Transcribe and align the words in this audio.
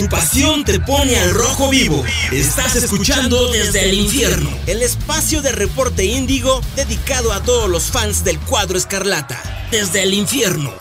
Tu 0.00 0.08
pasión 0.08 0.64
te 0.64 0.80
pone 0.80 1.14
al 1.16 1.34
rojo 1.34 1.68
vivo. 1.68 2.02
Estás 2.32 2.74
escuchando 2.74 3.50
desde 3.52 3.90
el 3.90 3.96
infierno. 3.96 4.48
El 4.66 4.80
espacio 4.80 5.42
de 5.42 5.52
reporte 5.52 6.06
índigo 6.06 6.62
dedicado 6.74 7.34
a 7.34 7.42
todos 7.42 7.68
los 7.68 7.90
fans 7.90 8.24
del 8.24 8.38
cuadro 8.40 8.78
escarlata. 8.78 9.68
Desde 9.70 10.02
el 10.02 10.14
infierno. 10.14 10.72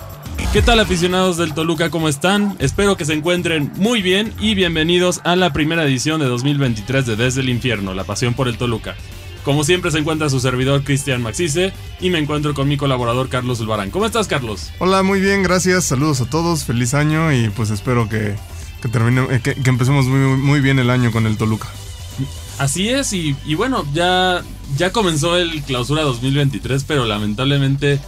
¿Qué 0.53 0.61
tal 0.61 0.79
aficionados 0.79 1.35
del 1.35 1.53
Toluca? 1.53 1.89
¿Cómo 1.89 2.07
están? 2.07 2.55
Espero 2.59 2.95
que 2.95 3.03
se 3.03 3.11
encuentren 3.11 3.73
muy 3.75 4.01
bien 4.01 4.33
y 4.39 4.55
bienvenidos 4.55 5.19
a 5.25 5.35
la 5.35 5.51
primera 5.51 5.83
edición 5.83 6.21
de 6.21 6.27
2023 6.27 7.05
de 7.05 7.17
Desde 7.17 7.41
el 7.41 7.49
Infierno, 7.49 7.93
la 7.93 8.05
pasión 8.05 8.33
por 8.33 8.47
el 8.47 8.57
Toluca. 8.57 8.95
Como 9.43 9.65
siempre 9.65 9.91
se 9.91 9.97
encuentra 9.97 10.29
su 10.29 10.39
servidor 10.39 10.85
Cristian 10.85 11.21
Maxice 11.21 11.73
y 11.99 12.09
me 12.09 12.19
encuentro 12.19 12.53
con 12.53 12.69
mi 12.69 12.77
colaborador 12.77 13.27
Carlos 13.27 13.59
Ulvarán. 13.59 13.91
¿Cómo 13.91 14.05
estás 14.05 14.27
Carlos? 14.27 14.71
Hola, 14.79 15.03
muy 15.03 15.19
bien, 15.19 15.43
gracias. 15.43 15.83
Saludos 15.83 16.21
a 16.21 16.29
todos, 16.29 16.63
feliz 16.63 16.93
año 16.93 17.33
y 17.33 17.49
pues 17.49 17.69
espero 17.69 18.07
que, 18.07 18.35
termine, 18.87 19.27
eh, 19.29 19.41
que, 19.41 19.69
empecemos 19.69 20.05
muy, 20.05 20.37
muy, 20.37 20.61
bien 20.61 20.79
el 20.79 20.89
año 20.89 21.11
con 21.11 21.25
el 21.25 21.37
Toluca. 21.37 21.67
Así 22.57 22.89
es, 22.89 23.13
y, 23.13 23.33
bueno, 23.55 23.85
ya, 23.93 24.43
ya 24.77 24.91
comenzó 24.91 25.37
el 25.37 25.61
clausura 25.63 26.03
2023, 26.03 26.83
pero 26.83 27.05
lamentablemente 27.05 27.99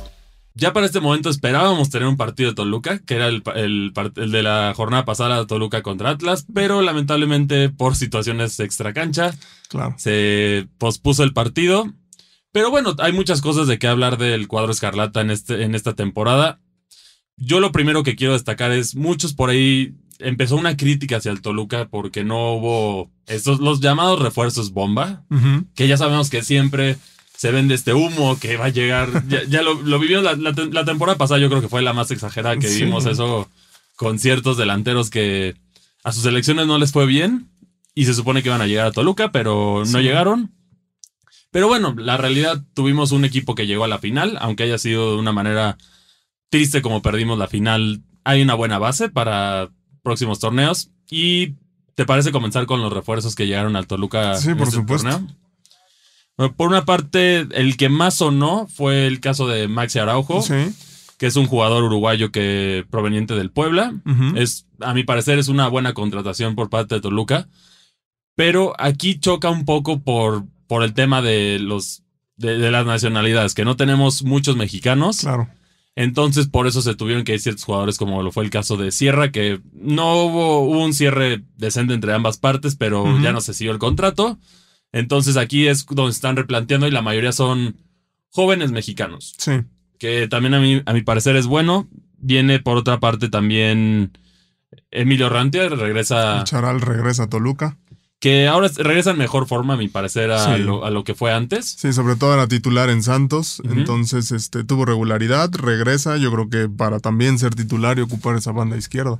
ya 0.53 0.73
para 0.73 0.85
este 0.85 0.99
momento 0.99 1.29
esperábamos 1.29 1.89
tener 1.89 2.07
un 2.07 2.17
partido 2.17 2.49
de 2.49 2.55
Toluca, 2.55 2.99
que 2.99 3.15
era 3.15 3.27
el, 3.27 3.41
el, 3.55 3.93
de 4.31 4.43
la 4.43 4.73
jornada 4.75 5.05
pasada 5.05 5.47
Toluca 5.47 5.81
contra 5.81 6.09
Atlas, 6.09 6.45
pero 6.53 6.81
lamentablemente 6.81 7.69
por 7.69 7.95
situaciones 7.95 8.59
extra 8.59 8.93
cancha 8.93 9.33
claro. 9.69 9.95
se 9.97 10.67
pospuso 10.77 11.23
el 11.23 11.33
partido. 11.33 11.93
Pero 12.51 12.69
bueno, 12.69 12.95
hay 12.99 13.13
muchas 13.13 13.41
cosas 13.41 13.67
de 13.67 13.79
qué 13.79 13.87
hablar 13.87 14.17
del 14.17 14.49
cuadro 14.49 14.73
escarlata 14.73 15.21
en, 15.21 15.31
este, 15.31 15.63
en 15.63 15.73
esta 15.73 15.95
temporada. 15.95 16.59
Yo 17.37 17.61
lo 17.61 17.71
primero 17.71 18.03
que 18.03 18.17
quiero 18.17 18.33
destacar 18.33 18.71
es 18.73 18.95
muchos 18.95 19.33
por 19.33 19.49
ahí 19.49 19.95
empezó 20.23 20.55
una 20.55 20.77
crítica 20.77 21.17
hacia 21.17 21.31
el 21.31 21.41
Toluca 21.41 21.87
porque 21.89 22.23
no 22.23 22.53
hubo 22.53 23.11
estos 23.27 23.59
los 23.59 23.79
llamados 23.79 24.19
refuerzos 24.19 24.71
bomba, 24.71 25.23
que 25.75 25.87
ya 25.87 25.97
sabemos 25.97 26.29
que 26.29 26.43
siempre 26.43 26.97
se 27.35 27.51
vende 27.51 27.73
este 27.73 27.93
humo 27.93 28.37
que 28.39 28.57
va 28.57 28.65
a 28.65 28.69
llegar. 28.69 29.23
Ya, 29.49 29.61
lo, 29.61 29.81
lo 29.81 29.99
vivimos 29.99 30.23
la, 30.23 30.85
temporada 30.85 31.17
pasada, 31.17 31.39
yo 31.39 31.49
creo 31.49 31.61
que 31.61 31.69
fue 31.69 31.81
la 31.81 31.93
más 31.93 32.11
exagerada 32.11 32.57
que 32.57 32.69
vimos 32.69 33.05
eso 33.05 33.49
con 33.95 34.19
ciertos 34.19 34.57
delanteros 34.57 35.09
que 35.09 35.55
a 36.03 36.11
sus 36.11 36.25
elecciones 36.25 36.67
no 36.67 36.77
les 36.77 36.91
fue 36.91 37.05
bien 37.05 37.49
y 37.93 38.05
se 38.05 38.13
supone 38.13 38.41
que 38.41 38.49
iban 38.49 38.61
a 38.61 38.67
llegar 38.67 38.87
a 38.87 38.91
Toluca, 38.91 39.31
pero 39.31 39.83
no 39.85 39.99
llegaron. 39.99 40.51
Pero 41.51 41.67
bueno, 41.67 41.93
la 41.97 42.17
realidad 42.17 42.63
tuvimos 42.73 43.11
un 43.11 43.25
equipo 43.25 43.55
que 43.55 43.67
llegó 43.67 43.83
a 43.83 43.89
la 43.89 43.99
final, 43.99 44.37
aunque 44.39 44.63
haya 44.63 44.77
sido 44.77 45.13
de 45.13 45.17
una 45.17 45.33
manera 45.33 45.77
triste 46.49 46.81
como 46.81 47.01
perdimos 47.01 47.37
la 47.37 47.47
final. 47.47 48.03
Hay 48.23 48.41
una 48.41 48.53
buena 48.53 48.79
base 48.79 49.09
para 49.09 49.69
próximos 50.03 50.39
torneos 50.39 50.89
y 51.09 51.55
¿Te 51.95 52.05
parece 52.05 52.31
comenzar 52.31 52.65
con 52.65 52.81
los 52.81 52.91
refuerzos 52.91 53.35
que 53.35 53.47
llegaron 53.47 53.75
al 53.75 53.87
Toluca? 53.87 54.35
Sí, 54.35 54.53
por 54.53 54.63
este 54.63 54.77
supuesto. 54.77 55.09
Torneo? 55.09 56.55
Por 56.55 56.69
una 56.69 56.85
parte, 56.85 57.47
el 57.51 57.77
que 57.77 57.89
más 57.89 58.15
sonó 58.15 58.67
fue 58.67 59.05
el 59.05 59.19
caso 59.19 59.47
de 59.47 59.67
Maxi 59.67 59.99
Araujo. 59.99 60.43
Que 61.17 61.27
es 61.27 61.35
un 61.35 61.45
jugador 61.45 61.83
uruguayo 61.83 62.31
que 62.31 62.83
proveniente 62.89 63.35
del 63.35 63.51
Puebla. 63.51 63.93
Es, 64.35 64.65
a 64.79 64.95
mi 64.95 65.03
parecer, 65.03 65.37
es 65.37 65.49
una 65.49 65.67
buena 65.67 65.93
contratación 65.93 66.55
por 66.55 66.71
parte 66.71 66.95
de 66.95 67.01
Toluca. 67.01 67.47
Pero 68.33 68.73
aquí 68.79 69.19
choca 69.19 69.51
un 69.51 69.65
poco 69.65 69.99
por, 69.99 70.45
por 70.65 70.81
el 70.81 70.95
tema 70.95 71.21
de 71.21 71.59
los 71.59 72.01
de, 72.37 72.71
las 72.71 72.87
nacionalidades, 72.87 73.53
que 73.53 73.65
no 73.65 73.75
tenemos 73.75 74.23
muchos 74.23 74.55
mexicanos. 74.55 75.19
Claro. 75.19 75.47
Entonces, 75.95 76.47
por 76.47 76.67
eso 76.67 76.81
se 76.81 76.95
tuvieron 76.95 77.23
que 77.23 77.33
ir 77.33 77.41
ciertos 77.41 77.65
jugadores, 77.65 77.97
como 77.97 78.23
lo 78.23 78.31
fue 78.31 78.43
el 78.43 78.49
caso 78.49 78.77
de 78.77 78.91
Sierra, 78.91 79.31
que 79.31 79.59
no 79.73 80.23
hubo, 80.23 80.61
un 80.61 80.93
cierre 80.93 81.43
decente 81.57 81.93
entre 81.93 82.13
ambas 82.13 82.37
partes, 82.37 82.75
pero 82.75 83.19
ya 83.19 83.33
no 83.33 83.41
se 83.41 83.53
siguió 83.53 83.73
el 83.73 83.79
contrato. 83.79 84.39
Entonces 84.93 85.37
aquí 85.37 85.67
es 85.67 85.85
donde 85.85 86.11
están 86.11 86.35
replanteando 86.35 86.87
y 86.87 86.91
la 86.91 87.01
mayoría 87.01 87.31
son 87.31 87.77
jóvenes 88.29 88.71
mexicanos. 88.71 89.35
Sí. 89.37 89.51
Que 89.99 90.27
también 90.27 90.53
a 90.53 90.59
mí, 90.59 90.81
a 90.85 90.93
mi 90.93 91.01
parecer 91.01 91.35
es 91.35 91.45
bueno. 91.45 91.89
Viene 92.17 92.59
por 92.59 92.77
otra 92.77 92.99
parte 92.99 93.29
también 93.29 94.11
Emilio 94.91 95.29
Rantia, 95.29 95.69
regresa. 95.69 96.43
Charal 96.43 96.81
regresa 96.81 97.23
a 97.23 97.29
Toluca. 97.29 97.77
Que 98.21 98.47
ahora 98.47 98.69
regresa 98.77 99.11
en 99.11 99.17
mejor 99.17 99.47
forma, 99.47 99.73
a 99.73 99.77
mi 99.77 99.89
parecer, 99.89 100.31
a, 100.31 100.57
lo, 100.57 101.03
que 101.03 101.15
fue 101.15 101.33
antes. 101.33 101.75
Sí, 101.77 101.91
sobre 101.91 102.15
todo 102.15 102.33
era 102.35 102.47
titular 102.47 102.89
en 102.89 103.01
Santos. 103.01 103.61
Entonces, 103.65 104.31
este, 104.31 104.63
tuvo 104.63 104.85
regularidad, 104.85 105.49
regresa. 105.51 106.17
Yo 106.17 106.31
creo 106.31 106.47
que 106.47 106.69
para 106.69 106.99
también 106.99 107.39
ser 107.39 107.55
titular 107.55 107.97
y 107.97 108.01
ocupar 108.01 108.35
esa 108.35 108.51
banda 108.51 108.77
izquierda. 108.77 109.19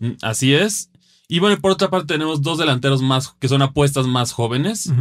Mm, 0.00 0.14
así 0.20 0.52
es. 0.52 0.90
Y 1.28 1.38
bueno, 1.38 1.60
por 1.60 1.70
otra 1.70 1.90
parte 1.90 2.12
tenemos 2.12 2.42
dos 2.42 2.58
delanteros 2.58 3.02
más 3.02 3.36
que 3.38 3.48
son 3.48 3.62
apuestas 3.62 4.08
más 4.08 4.32
jóvenes. 4.32 4.92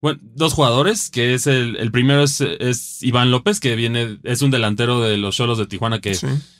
Bueno, 0.00 0.18
dos 0.22 0.54
jugadores, 0.54 1.10
que 1.10 1.34
es 1.34 1.46
el, 1.46 1.76
el 1.76 1.90
primero 1.90 2.22
es, 2.22 3.02
Iván 3.02 3.32
López, 3.32 3.60
que 3.60 3.76
viene, 3.76 4.18
es 4.22 4.40
un 4.40 4.50
delantero 4.50 5.00
de 5.00 5.18
los 5.18 5.36
Cholos 5.36 5.58
de 5.58 5.66
Tijuana, 5.66 6.00
que 6.00 6.16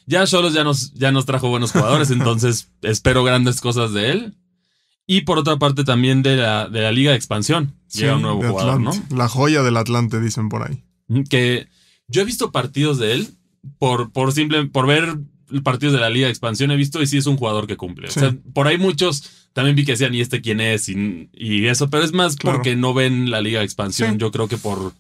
ya 0.07 0.27
Cholos 0.27 0.53
ya 0.53 0.65
nos, 0.65 0.93
ya 0.93 1.11
nos 1.13 1.25
trajo 1.25 1.49
buenos 1.49 1.73
jugadores, 1.73 2.11
entonces 2.11 2.71
espero 2.83 3.25
grandes 3.25 3.61
cosas 3.61 3.93
de 3.93 4.11
él. 4.11 4.37
Y 5.13 5.23
por 5.23 5.39
otra 5.39 5.57
parte 5.57 5.83
también 5.83 6.23
de 6.23 6.37
la, 6.37 6.69
de 6.69 6.83
la 6.83 6.93
Liga 6.93 7.11
de 7.11 7.17
Expansión. 7.17 7.75
Llega 7.93 8.15
un 8.15 8.23
nuevo 8.23 8.45
jugador, 8.49 8.81
¿no? 8.81 8.93
La 9.11 9.29
joya 9.29 9.65
del 9.65 9.77
Atlante, 9.77 10.21
dicen 10.21 10.49
por 10.49 10.63
ahí. 10.63 10.85
Que 11.29 11.67
yo 12.07 12.23
he 12.23 12.25
visto 12.25 12.53
partidos 12.53 12.99
de 12.99 13.15
él 13.15 13.29
por, 13.81 14.13
por 14.13 14.33
simple, 14.33 14.67
por 14.67 14.87
ver 14.87 15.19
partidos 15.65 15.95
de 15.95 16.01
la 16.01 16.11
Liga 16.11 16.27
de 16.27 16.31
Expansión 16.31 16.71
he 16.71 16.77
visto 16.77 17.03
y 17.03 17.09
sí 17.09 17.19
es 17.19 17.27
un 17.27 17.37
jugador 17.37 17.67
que 17.67 17.77
cumple. 17.77 18.07
O 18.07 18.11
sea, 18.13 18.37
por 18.55 18.69
ahí 18.69 18.79
muchos 18.79 19.49
también 19.53 19.75
vi 19.75 19.85
que 19.85 19.95
decían, 19.95 20.15
¿y 20.15 20.21
este 20.21 20.41
quién 20.43 20.61
es? 20.61 20.89
Y, 20.89 21.67
eso, 21.67 21.91
pero 21.91 22.05
es 22.05 22.13
más 22.13 22.37
porque 22.37 22.77
no 22.77 22.95
ven 22.95 23.33
la 23.33 23.41
Liga 23.41 23.59
de 23.59 23.65
Expansión, 23.65 24.17
yo 24.17 24.31
creo 24.31 24.47
que 24.47 24.59
por 24.59 24.93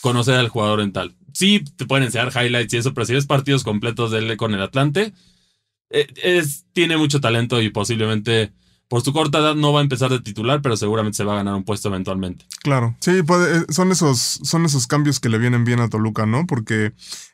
conocer 0.00 0.36
al 0.36 0.48
jugador 0.48 0.80
en 0.80 0.92
tal. 0.92 1.16
Sí, 1.32 1.64
te 1.76 1.86
pueden 1.86 2.04
enseñar 2.04 2.30
highlights 2.32 2.72
y 2.72 2.76
eso, 2.76 2.94
pero 2.94 3.04
si 3.04 3.14
ves 3.14 3.26
partidos 3.26 3.64
completos 3.64 4.12
de 4.12 4.18
él 4.18 4.36
con 4.36 4.54
el 4.54 4.62
Atlante, 4.62 5.12
eh, 5.90 6.06
es, 6.22 6.66
tiene 6.72 6.96
mucho 6.96 7.20
talento 7.20 7.60
y 7.60 7.70
posiblemente 7.70 8.52
por 8.88 9.02
su 9.02 9.12
corta 9.12 9.38
edad 9.38 9.54
no 9.54 9.72
va 9.72 9.80
a 9.80 9.82
empezar 9.82 10.10
de 10.10 10.20
titular, 10.20 10.62
pero 10.62 10.76
seguramente 10.76 11.16
se 11.16 11.24
va 11.24 11.34
a 11.34 11.36
ganar 11.36 11.54
un 11.54 11.64
puesto 11.64 11.88
eventualmente. 11.88 12.46
Claro, 12.62 12.96
sí, 13.00 13.10
eh, 13.10 13.64
son, 13.68 13.90
esos, 13.90 14.18
son 14.18 14.64
esos 14.64 14.86
cambios 14.86 15.18
que 15.18 15.28
le 15.28 15.38
vienen 15.38 15.64
bien 15.64 15.80
a 15.80 15.88
Toluca, 15.88 16.26
¿no? 16.26 16.46
Porque 16.46 16.92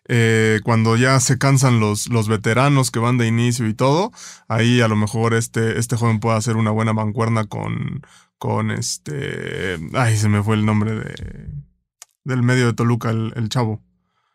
eh, 0.08 0.60
cuando 0.64 0.96
ya 0.96 1.20
se 1.20 1.38
cansan 1.38 1.80
los, 1.80 2.08
los 2.08 2.28
veteranos 2.28 2.90
que 2.90 3.00
van 3.00 3.18
de 3.18 3.26
inicio 3.26 3.68
y 3.68 3.74
todo, 3.74 4.12
ahí 4.48 4.80
a 4.80 4.88
lo 4.88 4.96
mejor 4.96 5.34
este, 5.34 5.78
este 5.78 5.96
joven 5.96 6.20
puede 6.20 6.38
hacer 6.38 6.56
una 6.56 6.70
buena 6.70 6.94
mancuerna 6.94 7.44
con, 7.44 8.02
con 8.38 8.70
este... 8.70 9.78
Ay, 9.92 10.16
se 10.16 10.28
me 10.28 10.42
fue 10.42 10.56
el 10.56 10.64
nombre 10.64 10.94
de, 10.94 11.48
del 12.24 12.42
medio 12.42 12.66
de 12.66 12.72
Toluca, 12.72 13.10
el 13.10 13.48
chavo. 13.50 13.82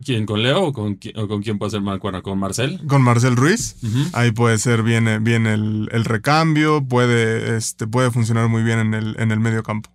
¿Quién? 0.03 0.25
¿Con 0.25 0.44
Leo 0.44 0.63
o 0.63 0.74
con, 0.74 0.96
quién 0.96 1.58
puede 1.58 1.72
ser 1.72 1.81
mancuerna? 1.81 2.22
¿Con 2.22 2.38
Marcel? 2.38 2.80
Con 2.88 3.02
Marcel 3.02 3.35
Ruiz. 3.35 3.78
Ahí 4.13 4.31
puede 4.31 4.59
ser 4.59 4.84
bien, 4.84 5.24
bien 5.24 5.47
el, 5.47 6.06
recambio, 6.06 6.85
puede, 6.88 7.58
este, 7.58 7.88
puede 7.88 8.12
funcionar 8.12 8.47
muy 8.47 8.62
bien 8.62 8.80
en 8.80 8.94
el, 8.94 9.16
en 9.19 9.31
el 9.31 9.40
medio 9.40 9.63
campo. 9.63 9.90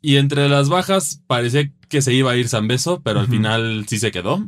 Y 0.00 0.16
entre 0.16 0.48
las 0.48 0.68
bajas 0.68 1.22
parecía 1.26 1.70
que 1.88 2.02
se 2.02 2.14
iba 2.14 2.32
a 2.32 2.36
ir 2.36 2.48
Beso, 2.64 3.00
pero 3.02 3.20
al 3.20 3.28
final 3.28 3.84
sí 3.88 3.98
se 3.98 4.10
quedó. 4.10 4.44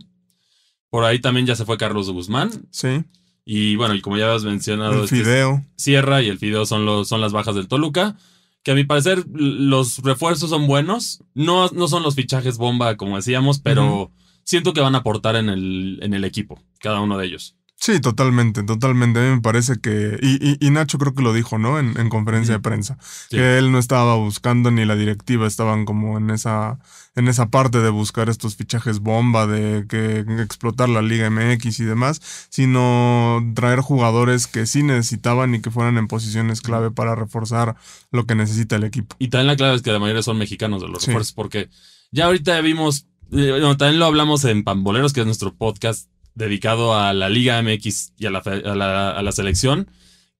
Por 0.90 1.04
ahí 1.04 1.18
también 1.18 1.46
ya 1.46 1.56
se 1.56 1.64
fue 1.64 1.76
Carlos 1.76 2.10
Guzmán. 2.10 2.50
Sí. 2.70 3.04
Y 3.44 3.76
bueno, 3.76 3.94
y 3.94 4.00
como 4.00 4.16
ya 4.16 4.32
has 4.32 4.44
mencionado, 4.44 5.02
el 5.02 5.08
Fideo. 5.08 5.64
Sierra 5.76 6.22
y 6.22 6.28
el 6.28 6.38
Fideo 6.38 6.66
son, 6.66 6.86
los, 6.86 7.08
son 7.08 7.20
las 7.20 7.32
bajas 7.32 7.54
del 7.54 7.68
Toluca. 7.68 8.16
Que 8.62 8.70
a 8.70 8.74
mi 8.74 8.84
parecer 8.84 9.24
los 9.32 9.98
refuerzos 9.98 10.50
son 10.50 10.66
buenos. 10.66 11.22
No, 11.34 11.68
no 11.70 11.88
son 11.88 12.02
los 12.02 12.14
fichajes 12.14 12.56
bomba, 12.58 12.96
como 12.96 13.16
decíamos, 13.16 13.58
pero 13.58 14.10
siento 14.44 14.72
que 14.72 14.80
van 14.80 14.94
a 14.94 14.98
aportar 14.98 15.36
en 15.36 15.48
el, 15.48 15.98
en 16.02 16.14
el 16.14 16.24
equipo, 16.24 16.62
cada 16.80 17.00
uno 17.00 17.18
de 17.18 17.26
ellos. 17.26 17.56
Sí, 17.76 18.00
totalmente, 18.00 18.62
totalmente. 18.62 19.20
A 19.20 19.22
mí 19.24 19.28
me 19.36 19.40
parece 19.42 19.78
que. 19.78 20.18
Y, 20.22 20.64
y, 20.64 20.70
Nacho 20.70 20.96
creo 20.96 21.14
que 21.14 21.22
lo 21.22 21.34
dijo, 21.34 21.58
¿no? 21.58 21.78
En, 21.78 21.98
en 22.00 22.08
conferencia 22.08 22.54
de 22.54 22.60
prensa. 22.60 22.96
Que 23.28 23.58
él 23.58 23.72
no 23.72 23.78
estaba 23.78 24.14
buscando 24.14 24.70
ni 24.70 24.86
la 24.86 24.96
directiva 24.96 25.46
estaban 25.46 25.84
como 25.84 26.16
en 26.16 26.30
esa, 26.30 26.78
en 27.14 27.28
esa 27.28 27.50
parte 27.50 27.80
de 27.80 27.90
buscar 27.90 28.30
estos 28.30 28.56
fichajes 28.56 29.00
bomba, 29.00 29.46
de 29.46 29.86
que 29.86 30.20
explotar 30.40 30.88
la 30.88 31.02
Liga 31.02 31.28
MX 31.28 31.80
y 31.80 31.84
demás, 31.84 32.22
sino 32.48 33.42
traer 33.54 33.80
jugadores 33.80 34.46
que 34.46 34.64
sí 34.64 34.82
necesitaban 34.82 35.54
y 35.54 35.60
que 35.60 35.70
fueran 35.70 35.98
en 35.98 36.08
posiciones 36.08 36.62
clave 36.62 36.90
para 36.90 37.14
reforzar 37.14 37.76
lo 38.10 38.24
que 38.24 38.34
necesita 38.34 38.76
el 38.76 38.84
equipo. 38.84 39.14
Y 39.18 39.28
también 39.28 39.48
la 39.48 39.56
clave 39.56 39.74
es 39.74 39.82
que 39.82 39.92
la 39.92 39.98
mayoría 39.98 40.22
son 40.22 40.38
mexicanos 40.38 40.80
de 40.80 40.88
los 40.88 41.04
refuerzos, 41.04 41.32
porque 41.32 41.68
ya 42.12 42.26
ahorita 42.26 42.58
vimos 42.62 43.08
bueno, 43.34 43.76
también 43.76 43.98
lo 43.98 44.06
hablamos 44.06 44.44
en 44.44 44.64
Pamboleros, 44.64 45.12
que 45.12 45.20
es 45.20 45.26
nuestro 45.26 45.54
podcast 45.54 46.08
dedicado 46.34 46.94
a 46.94 47.12
la 47.12 47.28
Liga 47.28 47.60
MX 47.62 48.12
y 48.16 48.26
a 48.26 48.30
la, 48.30 48.38
a 48.38 49.22
la, 49.22 49.32
selección, 49.32 49.88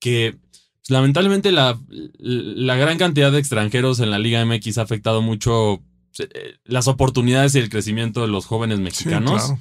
que 0.00 0.36
pues, 0.40 0.90
lamentablemente 0.90 1.52
la, 1.52 1.78
la, 2.18 2.76
gran 2.76 2.98
cantidad 2.98 3.32
de 3.32 3.38
extranjeros 3.38 4.00
en 4.00 4.10
la 4.10 4.18
Liga 4.18 4.44
MX 4.44 4.78
ha 4.78 4.82
afectado 4.82 5.22
mucho 5.22 5.82
eh, 6.18 6.56
las 6.64 6.88
oportunidades 6.88 7.54
y 7.54 7.58
el 7.58 7.68
crecimiento 7.68 8.22
de 8.22 8.28
los 8.28 8.46
jóvenes 8.46 8.80
mexicanos. 8.80 9.54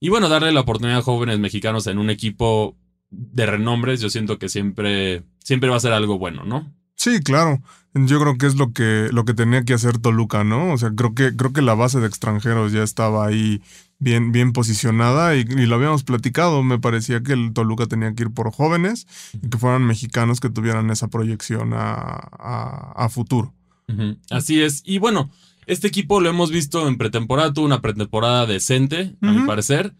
Y 0.00 0.10
bueno, 0.10 0.28
darle 0.28 0.52
la 0.52 0.60
oportunidad 0.60 0.98
a 0.98 1.02
jóvenes 1.02 1.38
mexicanos 1.38 1.86
en 1.86 1.98
un 1.98 2.10
equipo 2.10 2.76
de 3.10 3.46
renombres, 3.46 4.00
yo 4.00 4.10
siento 4.10 4.38
que 4.38 4.48
siempre, 4.48 5.24
siempre 5.42 5.70
va 5.70 5.76
a 5.76 5.80
ser 5.80 5.92
algo 5.92 6.18
bueno, 6.18 6.44
¿no? 6.44 6.72
Sí, 6.94 7.20
claro. 7.20 7.62
Yo 7.94 8.20
creo 8.20 8.36
que 8.36 8.46
es 8.46 8.56
lo 8.56 8.72
que, 8.72 9.08
lo 9.12 9.24
que 9.24 9.34
tenía 9.34 9.64
que 9.64 9.74
hacer 9.74 9.98
Toluca, 9.98 10.44
¿no? 10.44 10.72
O 10.72 10.78
sea, 10.78 10.92
creo 10.94 11.14
que, 11.14 11.34
creo 11.34 11.52
que 11.52 11.62
la 11.62 11.74
base 11.74 12.00
de 12.00 12.06
extranjeros 12.06 12.72
ya 12.72 12.82
estaba 12.82 13.26
ahí 13.26 13.62
bien, 13.98 14.30
bien 14.30 14.52
posicionada 14.52 15.34
y, 15.36 15.44
lo 15.44 15.74
habíamos 15.74 16.04
platicado. 16.04 16.62
Me 16.62 16.78
parecía 16.78 17.22
que 17.22 17.32
el 17.32 17.52
Toluca 17.52 17.86
tenía 17.86 18.14
que 18.14 18.24
ir 18.24 18.30
por 18.30 18.52
jóvenes 18.52 19.06
y 19.42 19.48
que 19.48 19.58
fueran 19.58 19.84
mexicanos 19.84 20.40
que 20.40 20.50
tuvieran 20.50 20.90
esa 20.90 21.08
proyección 21.08 21.72
a, 21.74 23.08
futuro. 23.10 23.54
Así 24.30 24.60
es. 24.60 24.82
Y 24.84 24.98
bueno, 24.98 25.30
este 25.66 25.88
equipo 25.88 26.20
lo 26.20 26.28
hemos 26.28 26.50
visto 26.50 26.86
en 26.88 26.98
pretemporada, 26.98 27.52
tuvo 27.52 27.64
una 27.64 27.80
pretemporada 27.80 28.46
decente, 28.46 29.16
a 29.22 29.32
mi 29.32 29.46
parecer. 29.46 29.94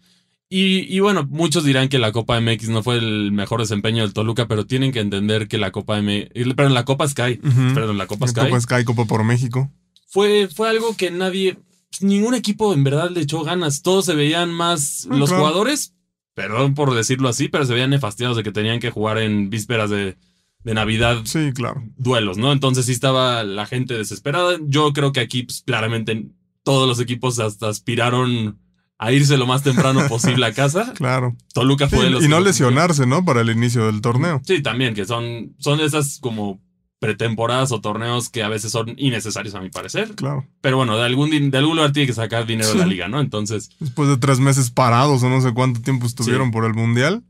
Y, 0.51 0.99
bueno, 0.99 1.27
muchos 1.29 1.63
dirán 1.63 1.89
que 1.89 1.99
la 1.99 2.11
Copa 2.11 2.41
MX 2.41 2.69
no 2.69 2.81
fue 2.81 2.97
el 2.97 3.31
mejor 3.31 3.59
desempeño 3.59 4.01
del 4.01 4.13
Toluca, 4.13 4.47
pero 4.47 4.65
tienen 4.65 4.91
que 4.91 4.99
entender 4.99 5.47
que 5.47 5.59
la 5.59 5.71
Copa 5.71 6.01
MX, 6.01 6.55
perdón, 6.55 6.73
la 6.73 6.85
Copa 6.85 7.07
Sky, 7.07 7.39
perdón, 7.75 7.99
la 7.99 8.07
Copa 8.07 8.27
Sky. 8.27 8.41
Copa 8.41 8.59
Sky, 8.59 8.83
Copa 8.83 9.05
por 9.05 9.23
México. 9.23 9.71
Fue, 10.07 10.47
fue 10.47 10.67
algo 10.67 10.97
que 10.97 11.11
nadie, 11.11 11.59
ningún 12.01 12.33
equipo 12.33 12.73
en 12.73 12.83
verdad 12.83 13.11
le 13.11 13.21
echó 13.21 13.43
ganas. 13.43 13.83
Todos 13.83 14.05
se 14.05 14.15
veían 14.15 14.51
más, 14.51 15.07
ah, 15.11 15.15
los 15.15 15.31
jugadores, 15.31 15.93
perdón 16.33 16.73
por 16.73 16.95
decirlo 16.95 17.29
así, 17.29 17.47
pero 17.47 17.65
se 17.65 17.73
veían 17.73 17.91
nefastiados 17.91 18.35
de 18.35 18.41
que 18.41 18.51
tenían 18.51 18.79
que 18.79 18.89
jugar 18.89 19.19
en 19.19 19.51
vísperas 19.51 19.91
de, 19.91 20.17
de 20.63 20.73
Navidad. 20.73 21.21
Sí, 21.25 21.51
claro. 21.53 21.83
Duelos, 21.95 22.39
¿no? 22.39 22.51
Entonces 22.51 22.87
sí 22.87 22.91
estaba 22.91 23.43
la 23.43 23.67
gente 23.67 23.93
desesperada. 23.93 24.57
Yo 24.63 24.93
creo 24.93 25.11
que 25.11 25.19
aquí, 25.19 25.43
pues, 25.43 25.61
claramente, 25.63 26.25
todos 26.63 26.87
los 26.87 26.99
equipos 26.99 27.37
hasta 27.37 27.69
aspiraron 27.69 28.57
a 28.99 29.13
irse 29.13 29.37
lo 29.37 29.47
más 29.47 29.63
temprano 29.63 30.07
posible 30.07 30.45
a 30.45 30.53
casa. 30.53 30.93
claro. 30.97 31.35
Toluca 31.53 31.87
fue 31.87 32.03
de 32.03 32.09
los 32.11 32.23
Y 32.23 32.27
no 32.27 32.41
lesionarse, 32.41 33.07
¿no? 33.07 33.23
Para 33.23 33.41
el 33.41 33.49
inicio 33.49 33.85
del 33.85 34.01
torneo. 34.01 34.41
Sí, 34.45 34.61
también, 34.61 34.93
que 34.93 35.05
son, 35.05 35.55
son 35.57 35.79
esas 35.79 36.19
como 36.19 36.59
pretemporadas 36.99 37.71
o 37.71 37.79
torneos 37.79 38.27
que 38.27 38.43
a 38.43 38.49
veces 38.49 38.73
son 38.73 38.93
innecesarios 38.97 39.55
a 39.55 39.61
mi 39.61 39.69
parecer. 39.69 40.15
Claro. 40.15 40.45
Pero 40.59 40.75
bueno, 40.75 40.97
de 40.97 41.05
algún, 41.05 41.29
de 41.49 41.57
algún 41.57 41.77
lugar 41.77 41.93
tiene 41.93 42.07
que 42.07 42.13
sacar 42.13 42.45
dinero 42.45 42.69
de 42.73 42.75
la 42.75 42.85
liga, 42.85 43.07
¿no? 43.07 43.21
Entonces. 43.21 43.69
Después 43.79 44.09
de 44.09 44.17
tres 44.17 44.41
meses 44.41 44.69
parados 44.69 45.23
o 45.23 45.29
no 45.29 45.39
sé 45.39 45.53
cuánto 45.53 45.81
tiempo 45.81 46.05
estuvieron 46.05 46.51
por 46.51 46.65
el 46.65 46.73
Mundial, 46.73 47.23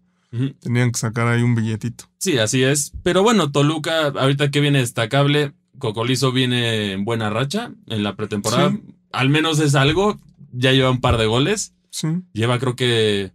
tenían 0.61 0.91
que 0.91 0.99
sacar 0.99 1.27
ahí 1.27 1.43
un 1.43 1.53
billetito. 1.53 2.05
Sí, 2.17 2.39
así 2.39 2.63
es. 2.63 2.93
Pero 3.03 3.21
bueno, 3.21 3.51
Toluca, 3.51 4.07
ahorita 4.07 4.49
que 4.49 4.59
viene 4.59 4.79
destacable, 4.79 5.53
Cocolizo 5.77 6.31
viene 6.31 6.93
en 6.93 7.05
buena 7.05 7.29
racha 7.29 7.71
en 7.85 8.01
la 8.01 8.15
pretemporada. 8.15 8.75
Al 9.11 9.29
menos 9.29 9.59
es 9.59 9.75
algo 9.75 10.19
ya 10.51 10.71
lleva 10.71 10.91
un 10.91 11.01
par 11.01 11.17
de 11.17 11.25
goles. 11.25 11.73
Sí. 11.91 12.07
Lleva 12.33 12.59
creo 12.59 12.75
que 12.75 13.31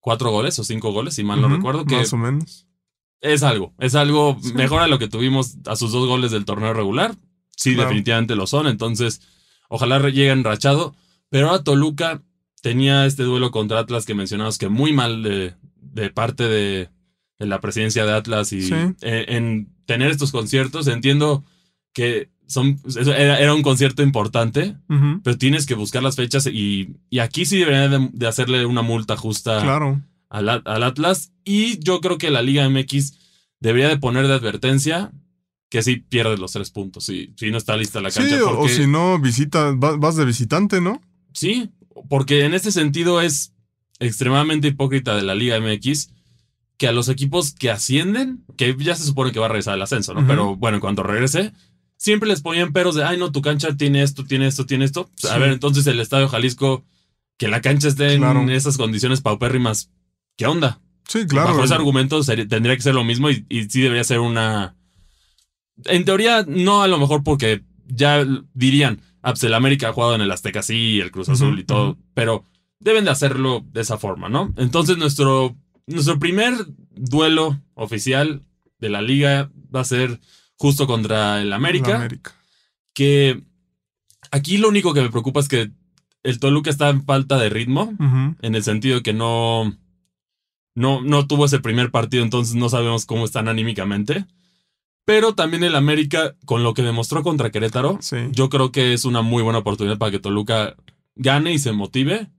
cuatro 0.00 0.30
goles 0.30 0.58
o 0.58 0.64
cinco 0.64 0.92
goles, 0.92 1.14
si 1.14 1.24
mal 1.24 1.40
no 1.40 1.48
recuerdo. 1.48 1.84
Que 1.84 1.96
más 1.96 2.12
o 2.12 2.18
menos. 2.18 2.66
Es 3.20 3.42
algo, 3.44 3.72
es 3.78 3.94
algo 3.94 4.36
mejor 4.54 4.82
a 4.82 4.88
lo 4.88 4.98
que 4.98 5.08
tuvimos 5.08 5.56
a 5.66 5.76
sus 5.76 5.92
dos 5.92 6.08
goles 6.08 6.32
del 6.32 6.44
torneo 6.44 6.74
regular. 6.74 7.16
Sí, 7.56 7.74
definitivamente 7.74 8.34
lo 8.34 8.48
son. 8.48 8.66
Entonces, 8.66 9.20
ojalá 9.68 10.00
lleguen 10.00 10.42
rachado. 10.42 10.96
Pero 11.28 11.50
a 11.52 11.62
Toluca 11.62 12.22
tenía 12.62 13.06
este 13.06 13.22
duelo 13.22 13.52
contra 13.52 13.78
Atlas 13.78 14.06
que 14.06 14.14
mencionamos 14.14 14.58
que 14.58 14.68
muy 14.68 14.92
mal 14.92 15.22
de, 15.22 15.54
de 15.76 16.10
parte 16.10 16.48
de, 16.48 16.90
de, 17.38 17.46
la 17.46 17.60
presidencia 17.60 18.04
de 18.04 18.12
Atlas 18.12 18.52
y 18.52 18.68
en 19.00 19.72
tener 19.86 20.10
estos 20.10 20.32
conciertos. 20.32 20.88
Entiendo 20.88 21.44
que 21.92 22.30
son, 22.46 22.78
era, 22.96 23.54
un 23.54 23.62
concierto 23.62 24.02
importante, 24.02 24.76
pero 25.22 25.38
tienes 25.38 25.66
que 25.66 25.74
buscar 25.74 26.02
las 26.02 26.16
fechas 26.16 26.46
y, 26.46 26.96
aquí 27.20 27.46
sí 27.46 27.58
deberían 27.58 28.10
de, 28.12 28.26
hacerle 28.26 28.66
una 28.66 28.82
multa 28.82 29.16
justa 29.16 29.62
claro. 29.62 30.02
al, 30.28 30.48
Atlas. 30.48 31.32
Y 31.44 31.78
yo 31.78 32.00
creo 32.00 32.18
que 32.18 32.30
la 32.30 32.42
Liga 32.42 32.68
MX 32.68 33.18
debería 33.60 33.88
de 33.88 33.98
poner 33.98 34.26
de 34.26 34.34
advertencia 34.34 35.12
que 35.70 35.82
sí 35.82 35.96
pierde 35.96 36.36
los 36.36 36.52
tres 36.52 36.70
puntos, 36.70 37.04
si, 37.06 37.32
si 37.36 37.50
no 37.50 37.56
está 37.56 37.76
lista 37.76 38.02
la 38.02 38.10
cancha. 38.10 38.36
Sí, 38.36 38.42
o 38.42 38.68
si 38.68 38.86
no, 38.86 39.18
visita, 39.18 39.72
vas 39.74 40.16
de 40.16 40.26
visitante, 40.26 40.82
¿no? 40.82 41.00
Sí, 41.32 41.70
porque 42.10 42.44
en 42.44 42.52
este 42.52 42.70
sentido 42.70 43.22
es 43.22 43.54
extremadamente 43.98 44.68
hipócrita 44.68 45.16
de 45.16 45.22
la 45.22 45.34
Liga 45.34 45.58
MX 45.58 46.10
que 46.76 46.88
a 46.88 46.92
los 46.92 47.08
equipos 47.08 47.52
que 47.52 47.70
ascienden, 47.70 48.44
que 48.56 48.76
ya 48.78 48.96
se 48.96 49.04
supone 49.04 49.32
que 49.32 49.38
va 49.38 49.46
a 49.46 49.48
regresar 49.48 49.76
el 49.76 49.82
ascenso, 49.82 50.14
¿no? 50.14 50.26
Pero 50.26 50.56
bueno, 50.56 50.80
cuando 50.80 51.02
regrese, 51.02 51.52
siempre 52.02 52.28
les 52.28 52.42
ponían 52.42 52.72
peros 52.72 52.96
de, 52.96 53.04
ay, 53.04 53.16
no, 53.16 53.30
tu 53.30 53.42
cancha 53.42 53.76
tiene 53.76 54.02
esto, 54.02 54.24
tiene 54.24 54.48
esto, 54.48 54.66
tiene 54.66 54.84
esto. 54.84 55.08
A 55.30 55.38
ver, 55.38 55.52
entonces 55.52 55.86
el 55.86 56.00
Estadio 56.00 56.28
Jalisco, 56.28 56.84
que 57.38 57.46
la 57.46 57.60
cancha 57.60 57.86
esté 57.86 58.14
en 58.14 58.50
esas 58.50 58.76
condiciones 58.76 59.20
paupérrimas, 59.20 59.88
¿qué 60.36 60.46
onda? 60.46 60.80
Sí, 61.06 61.28
claro. 61.28 61.50
Bajo 61.50 61.62
ese 61.62 61.74
argumento 61.74 62.20
tendría 62.24 62.74
que 62.74 62.82
ser 62.82 62.96
lo 62.96 63.04
mismo 63.04 63.30
y, 63.30 63.46
sí 63.68 63.82
debería 63.82 64.02
ser 64.02 64.18
una... 64.18 64.74
En 65.84 66.04
teoría, 66.04 66.44
no 66.44 66.82
a 66.82 66.88
lo 66.88 66.98
mejor 66.98 67.22
porque 67.22 67.62
ya 67.86 68.26
dirían, 68.52 69.00
ah, 69.22 69.30
pues 69.30 69.44
el 69.44 69.54
América 69.54 69.88
ha 69.88 69.92
jugado 69.92 70.16
en 70.16 70.22
el 70.22 70.30
Azteca 70.32 70.60
sí, 70.62 70.98
el 70.98 71.12
Cruz 71.12 71.28
Azul 71.28 71.56
y 71.60 71.64
todo, 71.64 71.98
pero 72.14 72.44
deben 72.80 73.04
de 73.04 73.12
hacerlo 73.12 73.64
de 73.72 73.80
esa 73.80 73.96
forma, 73.96 74.28
¿no? 74.28 74.52
Entonces 74.56 74.98
nuestro, 74.98 75.54
nuestro 75.86 76.18
primer 76.18 76.54
duelo 76.96 77.60
oficial 77.74 78.42
de 78.80 78.88
la 78.88 79.02
liga 79.02 79.52
va 79.72 79.82
a 79.82 79.84
ser 79.84 80.18
justo 80.62 80.86
contra 80.86 81.42
el 81.42 81.52
América, 81.52 82.08
Que 82.94 83.42
aquí 84.30 84.58
lo 84.58 84.68
único 84.68 84.94
que 84.94 85.02
me 85.02 85.10
preocupa 85.10 85.40
es 85.40 85.48
que 85.48 85.72
el 86.22 86.38
Toluca 86.38 86.70
está 86.70 86.88
en 86.88 87.04
falta 87.04 87.36
de 87.36 87.48
ritmo, 87.48 87.92
en 88.40 88.54
el 88.54 88.62
sentido 88.62 89.02
que 89.02 89.12
no, 89.12 89.76
no, 90.76 91.00
no 91.00 91.26
tuvo 91.26 91.46
ese 91.46 91.58
primer 91.58 91.90
partido, 91.90 92.22
entonces 92.22 92.54
no 92.54 92.68
sabemos 92.68 93.06
cómo 93.06 93.24
están 93.24 93.48
anímicamente. 93.48 94.24
Pero 95.04 95.34
también 95.34 95.64
el 95.64 95.74
América, 95.74 96.36
con 96.44 96.62
lo 96.62 96.74
que 96.74 96.82
demostró 96.82 97.24
contra 97.24 97.50
Querétaro, 97.50 97.98
yo 98.30 98.48
creo 98.48 98.70
que 98.70 98.92
es 98.92 99.04
una 99.04 99.20
muy 99.20 99.42
buena 99.42 99.58
oportunidad 99.58 99.98
para 99.98 100.12
que 100.12 100.20
Toluca 100.20 100.76
gane 101.16 101.52
y 101.52 101.58
se 101.58 101.72
motive, 101.72 102.30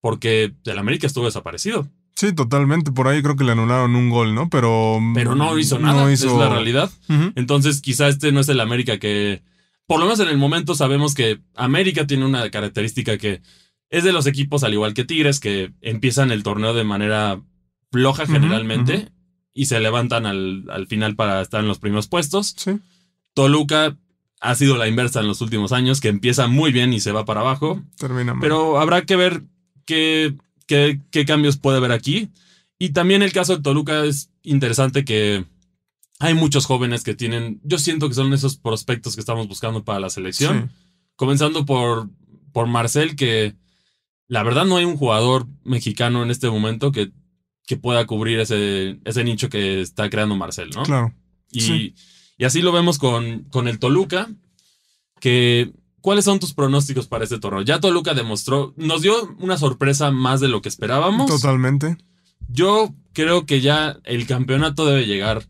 porque 0.00 0.54
el 0.64 0.78
América 0.78 1.08
estuvo 1.08 1.24
desaparecido. 1.24 1.88
Sí, 2.22 2.32
totalmente. 2.32 2.92
Por 2.92 3.08
ahí 3.08 3.20
creo 3.20 3.34
que 3.34 3.42
le 3.42 3.50
anularon 3.50 3.96
un 3.96 4.08
gol, 4.08 4.32
¿no? 4.32 4.48
Pero. 4.48 5.00
Pero 5.12 5.34
no 5.34 5.58
hizo 5.58 5.80
nada. 5.80 6.08
Es 6.12 6.22
la 6.22 6.48
realidad. 6.48 6.88
Entonces, 7.34 7.80
quizá 7.80 8.06
este 8.06 8.30
no 8.30 8.38
es 8.38 8.48
el 8.48 8.60
América 8.60 8.98
que. 8.98 9.42
Por 9.88 9.98
lo 9.98 10.04
menos 10.04 10.20
en 10.20 10.28
el 10.28 10.38
momento 10.38 10.76
sabemos 10.76 11.16
que 11.16 11.40
América 11.56 12.06
tiene 12.06 12.24
una 12.24 12.48
característica 12.48 13.18
que 13.18 13.42
es 13.90 14.04
de 14.04 14.12
los 14.12 14.26
equipos, 14.26 14.62
al 14.62 14.72
igual 14.72 14.94
que 14.94 15.04
Tigres, 15.04 15.40
que 15.40 15.72
empiezan 15.80 16.30
el 16.30 16.44
torneo 16.44 16.74
de 16.74 16.84
manera 16.84 17.42
floja 17.90 18.24
generalmente 18.24 19.10
y 19.52 19.66
se 19.66 19.80
levantan 19.80 20.24
al, 20.24 20.66
al, 20.70 20.86
final 20.86 21.16
para 21.16 21.42
estar 21.42 21.60
en 21.60 21.66
los 21.66 21.80
primeros 21.80 22.06
puestos. 22.06 22.54
Sí. 22.56 22.78
Toluca 23.34 23.98
ha 24.40 24.54
sido 24.54 24.76
la 24.76 24.86
inversa 24.86 25.18
en 25.18 25.26
los 25.26 25.40
últimos 25.40 25.72
años, 25.72 26.00
que 26.00 26.08
empieza 26.08 26.46
muy 26.46 26.70
bien 26.70 26.92
y 26.92 27.00
se 27.00 27.10
va 27.10 27.24
para 27.24 27.40
abajo. 27.40 27.82
Termina 27.98 28.32
mal. 28.34 28.40
Pero 28.40 28.78
habrá 28.78 29.02
que 29.02 29.16
ver 29.16 29.42
qué 29.84 30.36
qué, 30.66 31.00
cambios 31.26 31.56
puede 31.56 31.78
haber 31.78 31.92
aquí. 31.92 32.30
Y 32.78 32.90
también 32.90 33.22
el 33.22 33.32
caso 33.32 33.56
de 33.56 33.62
Toluca 33.62 34.04
es 34.04 34.30
interesante 34.42 35.04
que 35.04 35.44
hay 36.18 36.34
muchos 36.34 36.66
jóvenes 36.66 37.04
que 37.04 37.14
tienen, 37.14 37.60
yo 37.64 37.78
siento 37.78 38.08
que 38.08 38.14
son 38.14 38.32
esos 38.32 38.56
prospectos 38.56 39.14
que 39.14 39.20
estamos 39.20 39.48
buscando 39.48 39.84
para 39.84 40.00
la 40.00 40.10
selección. 40.10 40.70
Comenzando 41.16 41.66
por, 41.66 42.08
por 42.52 42.66
Marcel, 42.66 43.16
que 43.16 43.54
la 44.28 44.42
verdad 44.42 44.64
no 44.64 44.76
hay 44.76 44.84
un 44.84 44.96
jugador 44.96 45.46
mexicano 45.64 46.22
en 46.22 46.30
este 46.30 46.48
momento 46.48 46.90
que, 46.90 47.12
que 47.66 47.76
pueda 47.76 48.06
cubrir 48.06 48.40
ese, 48.40 48.98
ese 49.04 49.24
nicho 49.24 49.48
que 49.48 49.80
está 49.80 50.08
creando 50.10 50.36
Marcel, 50.36 50.70
¿no? 50.70 50.82
Claro. 50.84 51.12
Y, 51.50 51.94
y 52.38 52.44
así 52.44 52.62
lo 52.62 52.72
vemos 52.72 52.98
con, 52.98 53.44
con 53.44 53.68
el 53.68 53.78
Toluca, 53.78 54.28
que 55.20 55.72
¿Cuáles 56.02 56.24
son 56.24 56.40
tus 56.40 56.52
pronósticos 56.52 57.06
para 57.06 57.24
este 57.24 57.38
torneo? 57.38 57.62
Ya 57.62 57.80
Toluca 57.80 58.12
demostró, 58.12 58.74
nos 58.76 59.02
dio 59.02 59.34
una 59.38 59.56
sorpresa 59.56 60.10
más 60.10 60.40
de 60.40 60.48
lo 60.48 60.60
que 60.60 60.68
esperábamos. 60.68 61.30
Totalmente. 61.30 61.96
Yo 62.48 62.92
creo 63.12 63.46
que 63.46 63.60
ya 63.60 63.98
el 64.04 64.26
campeonato 64.26 64.84
debe 64.84 65.06
llegar 65.06 65.46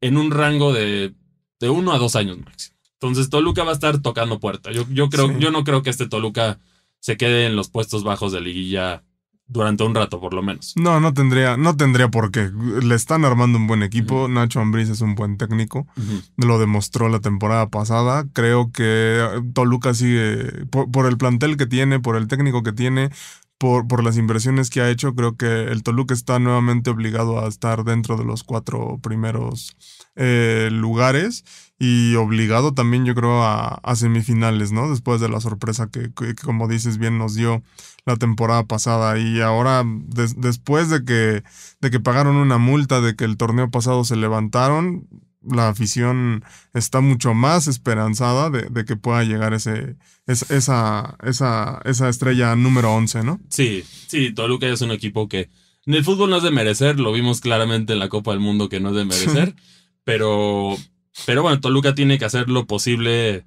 en 0.00 0.16
un 0.16 0.32
rango 0.32 0.72
de, 0.72 1.14
de 1.60 1.68
uno 1.70 1.92
a 1.92 1.98
dos 1.98 2.16
años 2.16 2.38
máximo. 2.38 2.76
Entonces 2.94 3.30
Toluca 3.30 3.62
va 3.62 3.70
a 3.70 3.74
estar 3.74 4.02
tocando 4.02 4.40
puerta. 4.40 4.72
Yo, 4.72 4.84
yo 4.90 5.08
creo, 5.08 5.38
yo 5.38 5.50
no 5.52 5.62
creo 5.62 5.82
que 5.82 5.90
este 5.90 6.08
Toluca 6.08 6.58
se 6.98 7.16
quede 7.16 7.46
en 7.46 7.54
los 7.54 7.68
puestos 7.68 8.02
bajos 8.02 8.32
de 8.32 8.40
liguilla 8.40 9.04
durante 9.48 9.84
un 9.84 9.94
rato, 9.94 10.20
por 10.20 10.34
lo 10.34 10.42
menos. 10.42 10.74
No, 10.76 10.98
no 10.98 11.14
tendría, 11.14 11.56
no 11.56 11.76
tendría 11.76 12.08
por 12.08 12.30
qué. 12.30 12.50
Le 12.82 12.94
están 12.94 13.24
armando 13.24 13.58
un 13.58 13.66
buen 13.66 13.82
equipo. 13.82 14.28
Nacho 14.28 14.60
Ambriz 14.60 14.88
es 14.88 15.00
un 15.00 15.14
buen 15.14 15.36
técnico. 15.36 15.86
Lo 16.36 16.58
demostró 16.58 17.08
la 17.08 17.20
temporada 17.20 17.68
pasada. 17.68 18.26
Creo 18.32 18.72
que 18.72 19.24
Toluca 19.54 19.94
sigue, 19.94 20.66
por, 20.66 21.06
el 21.06 21.16
plantel 21.16 21.56
que 21.56 21.66
tiene, 21.66 22.00
por 22.00 22.16
el 22.16 22.26
técnico 22.26 22.62
que 22.62 22.72
tiene, 22.72 23.10
por, 23.58 23.88
por 23.88 24.04
las 24.04 24.18
inversiones 24.18 24.70
que 24.70 24.80
ha 24.80 24.90
hecho, 24.90 25.14
creo 25.14 25.36
que 25.36 25.64
el 25.64 25.82
Toluca 25.82 26.12
está 26.12 26.38
nuevamente 26.38 26.90
obligado 26.90 27.40
a 27.40 27.48
estar 27.48 27.84
dentro 27.84 28.16
de 28.16 28.24
los 28.24 28.42
cuatro 28.44 28.98
primeros 29.02 29.76
eh, 30.14 30.68
lugares 30.72 31.44
y 31.78 32.14
obligado 32.16 32.74
también 32.74 33.04
yo 33.04 33.14
creo 33.14 33.42
a, 33.44 33.80
semifinales, 33.94 34.72
¿no? 34.72 34.90
Después 34.90 35.20
de 35.20 35.28
la 35.28 35.40
sorpresa 35.40 35.88
que, 35.90 36.10
como 36.42 36.68
dices 36.68 36.98
bien 36.98 37.18
nos 37.18 37.34
dio 37.34 37.62
la 38.04 38.16
temporada 38.16 38.64
pasada 38.64 39.18
y 39.18 39.40
ahora 39.40 39.84
después 40.36 40.90
de 40.90 41.04
que, 41.04 41.42
de 41.80 41.90
que 41.90 42.00
pagaron 42.00 42.36
una 42.36 42.58
multa, 42.58 43.00
de 43.00 43.16
que 43.16 43.24
el 43.24 43.36
torneo 43.36 43.70
pasado 43.70 44.04
se 44.04 44.16
levantaron, 44.16 45.08
la 45.50 45.68
afición 45.68 46.44
está 46.74 47.00
mucho 47.00 47.34
más 47.34 47.68
esperanzada 47.68 48.50
de, 48.50 48.84
que 48.84 48.96
pueda 48.96 49.24
llegar 49.24 49.54
ese, 49.54 49.96
esa, 50.26 51.16
esa, 51.22 51.80
esa 51.84 52.08
estrella 52.08 52.56
número 52.56 52.94
11, 52.94 53.22
¿no? 53.22 53.40
Sí, 53.48 53.84
sí, 54.06 54.32
Toluca 54.32 54.66
es 54.66 54.80
un 54.80 54.90
equipo 54.90 55.28
que 55.28 55.48
en 55.86 55.94
el 55.94 56.04
fútbol 56.04 56.30
no 56.30 56.38
es 56.38 56.42
de 56.42 56.50
merecer, 56.50 56.98
lo 56.98 57.12
vimos 57.12 57.40
claramente 57.40 57.92
en 57.92 58.00
la 58.00 58.08
Copa 58.08 58.32
del 58.32 58.40
Mundo 58.40 58.68
que 58.68 58.80
no 58.80 58.90
es 58.90 58.96
de 58.96 59.04
merecer, 59.04 59.54
pero, 60.04 60.76
pero 61.24 61.42
bueno, 61.42 61.60
Toluca 61.60 61.94
tiene 61.94 62.18
que 62.18 62.24
hacer 62.24 62.48
lo 62.48 62.66
posible 62.66 63.46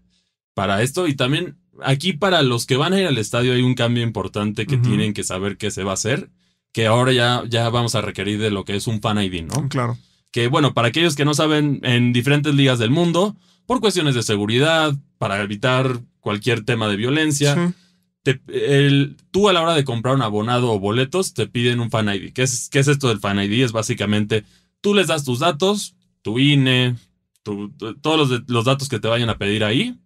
para 0.53 0.81
esto 0.81 1.07
y 1.07 1.15
también 1.15 1.57
aquí 1.81 2.13
para 2.13 2.41
los 2.41 2.65
que 2.65 2.77
van 2.77 2.93
a 2.93 2.99
ir 2.99 3.07
al 3.07 3.17
estadio 3.17 3.53
hay 3.53 3.61
un 3.61 3.75
cambio 3.75 4.03
importante 4.03 4.65
que 4.65 4.77
tienen 4.77 5.13
que 5.13 5.23
saber 5.23 5.57
qué 5.57 5.71
se 5.71 5.83
va 5.83 5.91
a 5.91 5.95
hacer, 5.95 6.29
que 6.71 6.87
ahora 6.87 7.11
ya, 7.13 7.43
ya 7.47 7.69
vamos 7.69 7.95
a 7.95 8.01
requerir 8.01 8.39
de 8.39 8.51
lo 8.51 8.65
que 8.65 8.75
es 8.75 8.87
un 8.87 9.01
fan 9.01 9.21
ID, 9.21 9.43
¿no? 9.43 9.67
Claro 9.69 9.97
que 10.31 10.47
bueno, 10.47 10.73
para 10.73 10.89
aquellos 10.89 11.15
que 11.15 11.25
no 11.25 11.33
saben, 11.33 11.79
en 11.83 12.13
diferentes 12.13 12.53
ligas 12.53 12.79
del 12.79 12.91
mundo, 12.91 13.35
por 13.65 13.79
cuestiones 13.79 14.15
de 14.15 14.23
seguridad, 14.23 14.93
para 15.17 15.41
evitar 15.41 15.99
cualquier 16.19 16.65
tema 16.65 16.87
de 16.87 16.95
violencia, 16.95 17.73
el, 18.47 19.17
tú 19.31 19.49
a 19.49 19.53
la 19.53 19.61
hora 19.61 19.73
de 19.73 19.83
comprar 19.83 20.15
un 20.15 20.21
abonado 20.21 20.71
o 20.71 20.79
boletos 20.79 21.33
te 21.33 21.47
piden 21.47 21.79
un 21.79 21.89
fan 21.89 22.09
ID. 22.09 22.33
¿Qué 22.33 22.43
es, 22.43 22.69
qué 22.69 22.79
es 22.79 22.87
esto 22.87 23.07
del 23.09 23.19
fan 23.19 23.39
ID? 23.39 23.63
Es 23.63 23.71
básicamente, 23.71 24.43
tú 24.81 24.93
les 24.93 25.07
das 25.07 25.23
tus 25.23 25.39
datos, 25.39 25.95
tu 26.21 26.39
INE, 26.39 26.95
todos 27.43 28.29
los, 28.29 28.43
los 28.47 28.65
datos 28.65 28.89
que 28.89 28.99
te 28.99 29.07
vayan 29.07 29.29
a 29.29 29.37
pedir 29.37 29.63
ahí, 29.63 29.97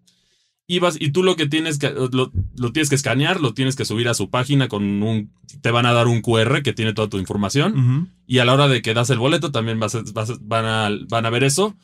y, 0.65 0.79
vas, 0.79 0.97
y 0.99 1.11
tú 1.11 1.23
lo 1.23 1.35
que 1.35 1.47
tienes 1.47 1.77
que, 1.77 1.89
lo, 1.89 2.31
tienes 2.71 2.89
que 2.89 2.95
escanear, 2.95 3.41
lo 3.41 3.53
tienes 3.53 3.75
que 3.75 3.85
subir 3.85 4.07
a 4.07 4.13
su 4.13 4.29
página 4.29 4.69
con 4.69 5.03
un, 5.03 5.31
te 5.61 5.71
van 5.71 5.85
a 5.85 5.93
dar 5.93 6.07
un 6.07 6.21
QR 6.21 6.61
que 6.63 6.73
tiene 6.73 6.93
toda 6.93 7.09
tu 7.09 7.17
información. 7.17 8.13
Y 8.25 8.39
a 8.39 8.45
la 8.45 8.53
hora 8.53 8.67
de 8.67 8.81
que 8.81 8.93
das 8.93 9.09
el 9.09 9.19
boleto 9.19 9.51
también 9.51 9.79
vas, 9.79 9.97
van, 10.41 10.65
a, 10.65 10.89
van 11.09 11.25
a 11.25 11.29
ver 11.29 11.43
eso. 11.43 11.75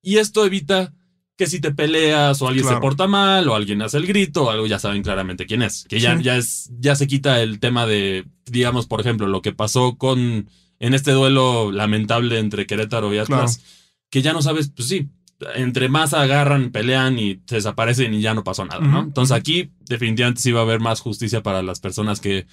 Y 0.00 0.16
esto 0.16 0.46
evita 0.46 0.94
que 1.36 1.46
si 1.46 1.60
te 1.60 1.72
peleas 1.72 2.40
o 2.40 2.48
alguien 2.48 2.66
se 2.66 2.76
porta 2.76 3.06
mal 3.06 3.48
o 3.48 3.54
alguien 3.54 3.82
hace 3.82 3.98
el 3.98 4.06
grito 4.06 4.44
o 4.44 4.50
algo, 4.50 4.66
ya 4.66 4.78
saben 4.78 5.02
claramente 5.02 5.46
quién 5.46 5.62
es. 5.62 5.84
Que 5.88 6.00
ya, 6.00 6.18
ya, 6.20 6.36
es, 6.36 6.70
ya 6.78 6.94
se 6.94 7.06
quita 7.06 7.42
el 7.42 7.60
tema 7.60 7.86
de, 7.86 8.24
digamos, 8.46 8.86
por 8.86 9.00
ejemplo, 9.00 9.26
lo 9.26 9.42
que 9.42 9.52
pasó 9.52 9.96
con, 9.96 10.48
en 10.78 10.94
este 10.94 11.12
duelo 11.12 11.70
lamentable 11.70 12.38
entre 12.38 12.66
Querétaro 12.66 13.12
y 13.12 13.18
Atlas, 13.18 13.62
que 14.10 14.22
ya 14.22 14.32
no 14.32 14.40
sabes, 14.40 14.70
pues 14.74 14.88
sí, 14.88 15.08
entre 15.54 15.88
más 15.88 16.14
agarran, 16.14 16.70
pelean 16.70 17.18
y 17.18 17.40
se 17.46 17.56
desaparecen 17.56 18.14
y 18.14 18.20
ya 18.20 18.34
no 18.34 18.44
pasó 18.44 18.64
nada, 18.64 18.80
¿no? 18.80 19.00
Entonces 19.00 19.36
aquí 19.36 19.70
definitivamente 19.88 20.40
sí 20.40 20.52
va 20.52 20.60
a 20.60 20.64
haber 20.64 20.80
más 20.80 21.00
justicia 21.00 21.42
para 21.42 21.62
las 21.62 21.80
personas 21.80 22.20
que, 22.20 22.46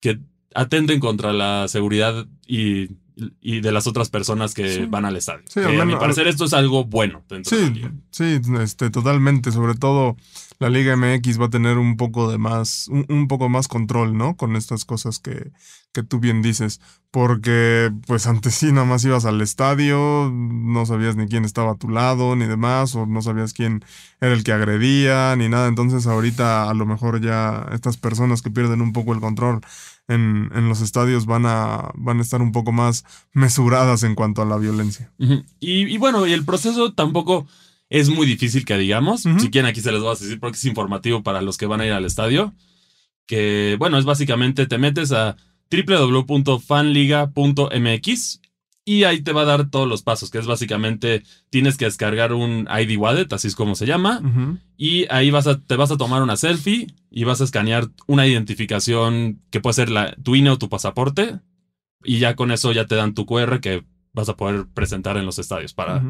que 0.00 0.20
atenten 0.54 1.00
contra 1.00 1.32
la 1.32 1.68
seguridad 1.68 2.26
y, 2.46 2.88
de 3.16 3.70
las 3.70 3.86
otras 3.86 4.10
personas 4.10 4.54
que 4.54 4.86
van 4.86 5.04
al 5.04 5.16
estadio. 5.16 5.44
Sí, 5.46 5.60
a 5.60 5.84
mi 5.84 5.94
parecer 5.94 6.26
esto 6.26 6.46
es 6.46 6.52
algo 6.52 6.84
bueno 6.84 7.22
dentro 7.28 7.56
sí, 7.56 7.82
Sí, 8.10 8.40
este, 8.60 8.90
totalmente. 8.90 9.52
Sobre 9.52 9.74
todo 9.74 10.16
la 10.58 10.68
Liga 10.68 10.96
MX 10.96 11.40
va 11.40 11.46
a 11.46 11.50
tener 11.50 11.78
un 11.78 11.96
poco 11.96 12.30
de 12.30 12.38
más, 12.38 12.88
un, 12.88 13.28
poco 13.28 13.48
más 13.48 13.68
control, 13.68 14.16
¿no? 14.16 14.36
Con 14.36 14.56
estas 14.56 14.84
cosas 14.84 15.20
que, 15.20 15.52
que 15.94 16.02
tú 16.02 16.18
bien 16.20 16.42
dices. 16.42 16.80
Porque, 17.10 17.92
pues 18.06 18.26
antes 18.26 18.54
sí, 18.54 18.72
nada 18.72 18.84
más 18.84 19.04
ibas 19.04 19.24
al 19.24 19.40
estadio, 19.40 20.30
no 20.34 20.84
sabías 20.84 21.14
ni 21.16 21.28
quién 21.28 21.44
estaba 21.44 21.72
a 21.72 21.76
tu 21.76 21.88
lado, 21.88 22.34
ni 22.34 22.44
demás, 22.44 22.94
o 22.96 23.06
no 23.06 23.22
sabías 23.22 23.52
quién 23.52 23.84
era 24.20 24.34
el 24.34 24.42
que 24.42 24.52
agredía, 24.52 25.34
ni 25.36 25.48
nada. 25.48 25.68
Entonces 25.68 26.06
ahorita 26.06 26.68
a 26.68 26.74
lo 26.74 26.84
mejor 26.84 27.22
ya 27.22 27.68
estas 27.72 27.96
personas 27.96 28.42
que 28.42 28.50
pierden 28.50 28.82
un 28.82 28.92
poco 28.92 29.14
el 29.14 29.20
control 29.20 29.60
en, 30.08 30.50
en 30.54 30.68
los 30.68 30.80
estadios 30.80 31.24
van 31.24 31.46
a, 31.46 31.90
van 31.94 32.18
a 32.18 32.22
estar 32.22 32.42
un 32.42 32.52
poco 32.52 32.72
más 32.72 33.04
mesuradas 33.32 34.02
en 34.02 34.16
cuanto 34.16 34.42
a 34.42 34.46
la 34.46 34.58
violencia. 34.58 35.12
y, 35.18 35.38
y 35.60 35.98
bueno, 35.98 36.26
y 36.26 36.32
el 36.32 36.44
proceso 36.44 36.92
tampoco 36.92 37.46
es 37.88 38.08
muy 38.08 38.26
difícil 38.26 38.64
que 38.64 38.76
digamos. 38.76 39.22
Si 39.22 39.50
quieren, 39.50 39.66
aquí 39.66 39.80
se 39.80 39.92
les 39.92 40.00
voy 40.00 40.10
a 40.10 40.18
decir 40.18 40.40
porque 40.40 40.56
es 40.56 40.64
informativo 40.64 41.22
para 41.22 41.42
los 41.42 41.56
que 41.56 41.66
van 41.66 41.80
a 41.80 41.86
ir 41.86 41.92
al 41.92 42.04
estadio. 42.04 42.52
Que, 43.26 43.76
bueno, 43.78 43.98
es 43.98 44.04
básicamente 44.04 44.66
te 44.66 44.78
metes 44.78 45.12
a 45.12 45.36
www.fanliga.mx 45.70 48.40
y 48.86 49.04
ahí 49.04 49.22
te 49.22 49.32
va 49.32 49.40
a 49.42 49.46
dar 49.46 49.70
todos 49.70 49.88
los 49.88 50.02
pasos, 50.02 50.30
que 50.30 50.38
es 50.38 50.46
básicamente 50.46 51.22
tienes 51.48 51.78
que 51.78 51.86
descargar 51.86 52.34
un 52.34 52.68
ID 52.68 52.98
wallet, 52.98 53.32
así 53.32 53.48
es 53.48 53.56
como 53.56 53.74
se 53.74 53.86
llama, 53.86 54.20
y 54.76 55.06
ahí 55.10 55.30
vas 55.30 55.46
a, 55.46 55.58
te 55.58 55.76
vas 55.76 55.90
a 55.90 55.96
tomar 55.96 56.22
una 56.22 56.36
selfie 56.36 56.88
y 57.10 57.24
vas 57.24 57.40
a 57.40 57.44
escanear 57.44 57.88
una 58.06 58.26
identificación 58.26 59.40
que 59.50 59.60
puede 59.60 59.72
ser 59.74 59.90
la, 59.90 60.14
tu 60.22 60.34
INE 60.34 60.50
o 60.50 60.58
tu 60.58 60.68
pasaporte, 60.68 61.40
y 62.04 62.18
ya 62.18 62.36
con 62.36 62.50
eso 62.50 62.72
ya 62.72 62.86
te 62.86 62.94
dan 62.94 63.14
tu 63.14 63.24
QR 63.24 63.60
que 63.60 63.84
vas 64.12 64.28
a 64.28 64.36
poder 64.36 64.66
presentar 64.74 65.16
en 65.16 65.24
los 65.24 65.38
estadios 65.38 65.72
para, 65.72 66.04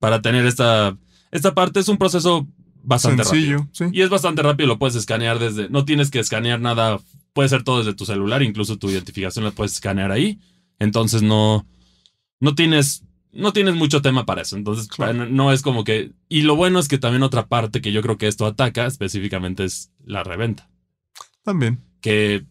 para 0.00 0.20
tener 0.20 0.46
esta 0.46 0.98
esta 1.30 1.54
parte 1.54 1.80
es 1.80 1.88
un 1.88 1.98
proceso 1.98 2.46
bastante 2.82 3.24
rápido. 3.24 3.68
Y 3.92 4.02
es 4.02 4.08
bastante 4.08 4.42
rápido, 4.42 4.68
lo 4.68 4.78
puedes 4.78 4.96
escanear 4.96 5.38
desde. 5.38 5.68
No 5.68 5.84
tienes 5.84 6.10
que 6.10 6.18
escanear 6.18 6.60
nada, 6.60 6.98
puede 7.36 7.50
ser 7.50 7.62
todo 7.64 7.78
desde 7.78 7.92
tu 7.92 8.06
celular, 8.06 8.42
incluso 8.42 8.78
tu 8.78 8.88
identificación 8.88 9.44
la 9.44 9.50
puedes 9.50 9.74
escanear 9.74 10.10
ahí. 10.10 10.40
Entonces 10.78 11.20
no. 11.20 11.66
No 12.40 12.54
tienes. 12.54 13.04
No 13.30 13.52
tienes 13.52 13.74
mucho 13.74 14.00
tema 14.00 14.24
para 14.24 14.40
eso. 14.40 14.56
Entonces, 14.56 14.88
no, 15.30 15.52
es 15.52 15.60
como 15.60 15.84
que. 15.84 16.12
Y 16.30 16.40
lo 16.40 16.56
bueno 16.56 16.78
es 16.78 16.88
que 16.88 16.96
también 16.96 17.22
otra 17.22 17.46
parte 17.46 17.82
que 17.82 17.92
yo 17.92 18.00
creo 18.00 18.16
que 18.16 18.26
esto 18.26 18.46
ataca 18.46 18.86
específicamente 18.86 19.64
es 19.64 19.90
la 20.02 20.24
reventa. 20.24 20.70
También. 21.44 21.82
Que 22.00 22.46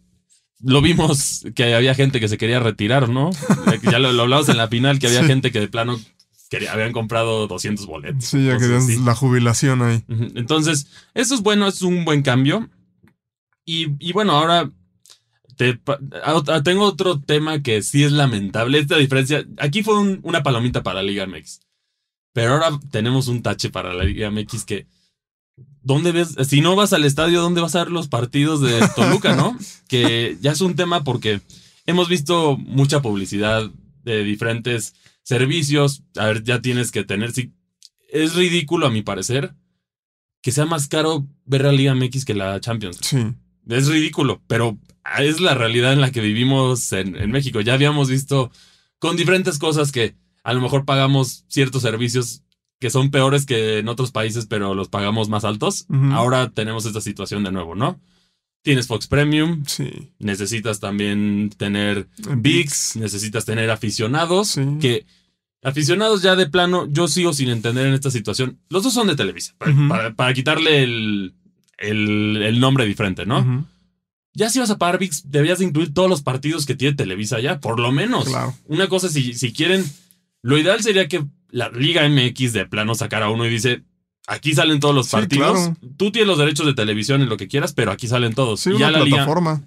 lo 0.61 0.81
vimos 0.81 1.43
que 1.55 1.73
había 1.73 1.95
gente 1.95 2.19
que 2.19 2.27
se 2.27 2.37
quería 2.37 2.59
retirar, 2.59 3.09
¿no? 3.09 3.31
ya 3.91 3.97
lo, 3.97 4.13
lo 4.13 4.21
hablamos 4.21 4.47
en 4.49 4.57
la 4.57 4.67
final, 4.67 4.99
que 4.99 5.07
había 5.07 5.23
gente 5.23 5.51
que 5.51 5.59
de 5.59 5.67
plano 5.67 5.99
habían 6.71 6.91
comprado 6.91 7.47
200 7.47 7.85
boletos. 7.85 8.25
Sí, 8.25 8.45
ya 8.45 8.57
querían 8.57 9.05
la 9.05 9.15
jubilación 9.15 9.81
ahí. 9.81 10.03
Entonces, 10.35 10.87
eso 11.13 11.35
es 11.35 11.41
bueno, 11.41 11.67
es 11.67 11.81
un 11.81 12.05
buen 12.05 12.21
cambio. 12.21 12.69
Y, 13.65 14.13
bueno, 14.13 14.33
ahora 14.33 14.69
tengo 16.63 16.85
otro 16.85 17.19
tema 17.19 17.61
que 17.63 17.81
sí 17.81 18.03
es 18.03 18.11
lamentable. 18.11 18.79
Esta 18.79 18.97
diferencia, 18.97 19.45
aquí 19.57 19.83
fue 19.83 19.99
una 20.21 20.43
palomita 20.43 20.83
para 20.83 21.01
la 21.01 21.09
Liga 21.09 21.25
MX. 21.25 21.61
Pero 22.33 22.53
ahora 22.53 22.79
tenemos 22.91 23.27
un 23.27 23.41
tache 23.41 23.69
para 23.69 23.93
la 23.93 24.03
Liga 24.03 24.29
MX 24.29 24.65
que... 24.65 24.87
¿Dónde 25.81 26.11
ves? 26.11 26.35
Si 26.47 26.61
no 26.61 26.75
vas 26.75 26.93
al 26.93 27.05
estadio, 27.05 27.41
¿dónde 27.41 27.61
vas 27.61 27.75
a 27.75 27.83
ver 27.83 27.91
los 27.91 28.07
partidos 28.07 28.59
de 28.59 28.87
Toluca, 28.95 29.35
no? 29.35 29.57
que 29.87 30.37
ya 30.41 30.51
es 30.51 30.61
un 30.61 30.75
tema 30.75 31.03
porque 31.03 31.41
hemos 31.85 32.09
visto 32.09 32.57
mucha 32.57 33.01
publicidad 33.01 33.69
de 34.03 34.23
diferentes 34.23 34.95
servicios, 35.23 36.03
a 36.15 36.25
ver, 36.25 36.43
ya 36.43 36.61
tienes 36.61 36.91
que 36.91 37.03
tener, 37.03 37.31
es 38.09 38.35
ridículo 38.35 38.87
a 38.87 38.91
mi 38.91 39.01
parecer 39.01 39.55
que 40.41 40.51
sea 40.51 40.65
más 40.65 40.87
caro 40.87 41.27
ver 41.45 41.63
la 41.63 41.71
Liga 41.71 41.95
MX 41.95 42.23
que 42.23 42.35
la 42.35 42.59
Champions. 42.59 42.99
Sí. 43.01 43.17
Es 43.67 43.87
ridículo, 43.87 44.41
pero 44.47 44.77
es 45.19 45.39
la 45.39 45.53
realidad 45.53 45.93
en 45.93 46.01
la 46.01 46.11
que 46.11 46.21
vivimos 46.21 46.91
en, 46.91 47.31
México. 47.31 47.61
Ya 47.61 47.73
habíamos 47.73 48.09
visto 48.09 48.51
con 48.99 49.15
diferentes 49.15 49.59
cosas 49.59 49.91
que 49.91 50.15
a 50.43 50.53
lo 50.53 50.61
mejor 50.61 50.85
pagamos 50.85 51.45
ciertos 51.47 51.81
servicios 51.81 52.43
que 52.79 52.89
son 52.89 53.09
peores 53.09 53.45
que 53.45 53.79
en 53.79 53.87
otros 53.87 54.11
países, 54.11 54.45
pero 54.45 54.75
los 54.75 54.89
pagamos 54.89 55.29
más 55.29 55.45
altos. 55.45 55.85
Ahora 56.11 56.51
tenemos 56.51 56.85
esta 56.85 57.01
situación 57.01 57.43
de 57.43 57.51
nuevo, 57.51 57.75
¿no? 57.75 57.99
Tienes 58.61 58.87
Fox 58.87 59.07
Premium. 59.07 59.63
Sí. 59.65 60.11
Necesitas 60.19 60.79
también 60.79 61.51
tener 61.55 62.07
VIX. 62.17 62.95
Necesitas 62.97 63.45
tener 63.45 63.69
aficionados. 63.69 64.59
Que 64.81 65.05
aficionados 65.61 66.21
ya 66.21 66.35
de 66.35 66.47
plano, 66.47 66.87
yo 66.89 67.07
sigo 67.07 67.33
sin 67.33 67.49
entender 67.49 67.87
en 67.87 67.93
esta 67.93 68.11
situación. 68.11 68.59
Los 68.69 68.83
dos 68.83 68.93
son 68.93 69.07
de 69.07 69.15
Televisa. 69.15 69.55
Para, 70.15 70.33
quitarle 70.33 70.83
el, 70.83 71.33
el, 71.77 72.59
nombre 72.59 72.85
diferente, 72.85 73.25
¿no? 73.25 73.67
Ya 74.33 74.49
si 74.49 74.59
vas 74.59 74.69
a 74.69 74.77
pagar 74.77 74.99
VIX, 74.99 75.31
deberías 75.31 75.61
incluir 75.61 75.93
todos 75.93 76.09
los 76.09 76.21
partidos 76.21 76.65
que 76.65 76.75
tiene 76.75 76.95
Televisa 76.95 77.39
ya, 77.39 77.59
por 77.59 77.79
lo 77.79 77.91
menos. 77.91 78.25
Claro. 78.25 78.53
Una 78.67 78.87
cosa, 78.87 79.07
si, 79.09 79.33
si 79.33 79.53
quieren, 79.53 79.85
lo 80.41 80.57
ideal 80.57 80.83
sería 80.83 81.07
que 81.07 81.25
la 81.49 81.69
Liga 81.69 82.07
MX 82.07 82.51
de 82.51 82.65
plano 82.65 82.95
sacara 82.95 83.29
uno 83.29 83.45
y 83.45 83.49
dice, 83.49 83.83
Aquí 84.27 84.53
salen 84.55 84.79
todos 84.79 84.95
los 84.95 85.09
partidos. 85.09 85.71
Tú 85.97 86.11
tienes 86.11 86.27
los 86.27 86.37
derechos 86.37 86.65
de 86.65 86.73
televisión 86.73 87.21
en 87.21 87.29
lo 87.29 87.37
que 87.37 87.47
quieras, 87.47 87.73
pero 87.73 87.91
aquí 87.91 88.07
salen 88.07 88.33
todos. 88.33 88.59
Sí, 88.59 88.71
ya 88.77 88.89
la 88.89 89.03
plataforma. 89.03 89.63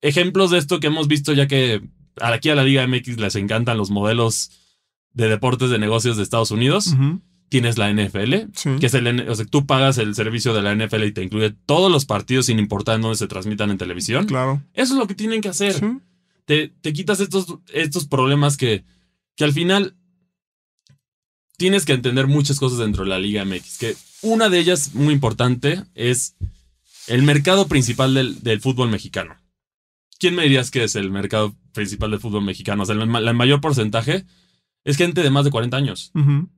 ejemplos 0.00 0.50
de 0.50 0.58
esto 0.58 0.78
que 0.78 0.86
hemos 0.86 1.08
visto, 1.08 1.32
ya 1.32 1.48
que 1.48 1.82
aquí 2.20 2.50
a 2.50 2.54
la 2.54 2.64
Liga 2.64 2.86
MX 2.86 3.18
les 3.18 3.34
encantan 3.34 3.76
los 3.76 3.90
modelos 3.90 4.50
de 5.12 5.28
deportes 5.28 5.70
de 5.70 5.78
negocios 5.78 6.16
de 6.16 6.22
Estados 6.22 6.52
Unidos. 6.52 6.94
Tienes 7.48 7.78
la 7.78 7.90
NFL, 7.90 8.50
Sí. 8.54 8.70
que 8.80 8.86
es 8.86 8.94
el, 8.94 9.28
o 9.28 9.34
sea, 9.34 9.44
tú 9.46 9.64
pagas 9.66 9.98
el 9.98 10.14
servicio 10.14 10.52
de 10.54 10.62
la 10.62 10.72
NFL 10.74 11.04
y 11.04 11.12
te 11.12 11.22
incluye 11.22 11.54
todos 11.66 11.90
los 11.90 12.04
partidos 12.04 12.46
sin 12.46 12.58
importar 12.58 12.96
en 12.96 13.02
dónde 13.02 13.16
se 13.16 13.26
transmitan 13.26 13.70
en 13.70 13.78
televisión. 13.78 14.26
Claro. 14.26 14.62
Eso 14.74 14.94
es 14.94 14.98
lo 14.98 15.06
que 15.06 15.14
tienen 15.14 15.40
que 15.40 15.48
hacer. 15.48 15.74
Sí. 15.74 15.86
Te, 16.44 16.68
te 16.68 16.92
quitas 16.92 17.20
estos, 17.20 17.46
estos 17.72 18.06
problemas 18.06 18.56
que, 18.56 18.84
que 19.36 19.44
al 19.44 19.52
final 19.52 19.94
tienes 21.56 21.84
que 21.84 21.92
entender 21.92 22.26
muchas 22.26 22.58
cosas 22.58 22.78
dentro 22.78 23.04
de 23.04 23.10
la 23.10 23.18
Liga 23.18 23.44
MX. 23.44 23.78
Que 23.78 23.96
una 24.22 24.48
de 24.48 24.58
ellas, 24.58 24.94
muy 24.94 25.14
importante, 25.14 25.82
es 25.94 26.36
el 27.06 27.22
mercado 27.22 27.66
principal 27.68 28.14
del, 28.14 28.42
del 28.42 28.60
fútbol 28.60 28.88
mexicano. 28.90 29.36
¿Quién 30.18 30.34
me 30.34 30.42
dirías 30.42 30.70
que 30.70 30.84
es 30.84 30.96
el 30.96 31.10
mercado 31.10 31.54
principal 31.72 32.10
del 32.10 32.20
fútbol 32.20 32.44
mexicano? 32.44 32.82
O 32.82 32.86
sea, 32.86 32.94
el, 32.94 33.06
ma- 33.06 33.18
el 33.20 33.34
mayor 33.34 33.60
porcentaje 33.60 34.24
es 34.84 34.96
gente 34.96 35.22
de 35.22 35.30
más 35.30 35.44
de 35.44 35.50
40 35.50 35.76
años. 35.76 36.10
Ujú. 36.14 36.48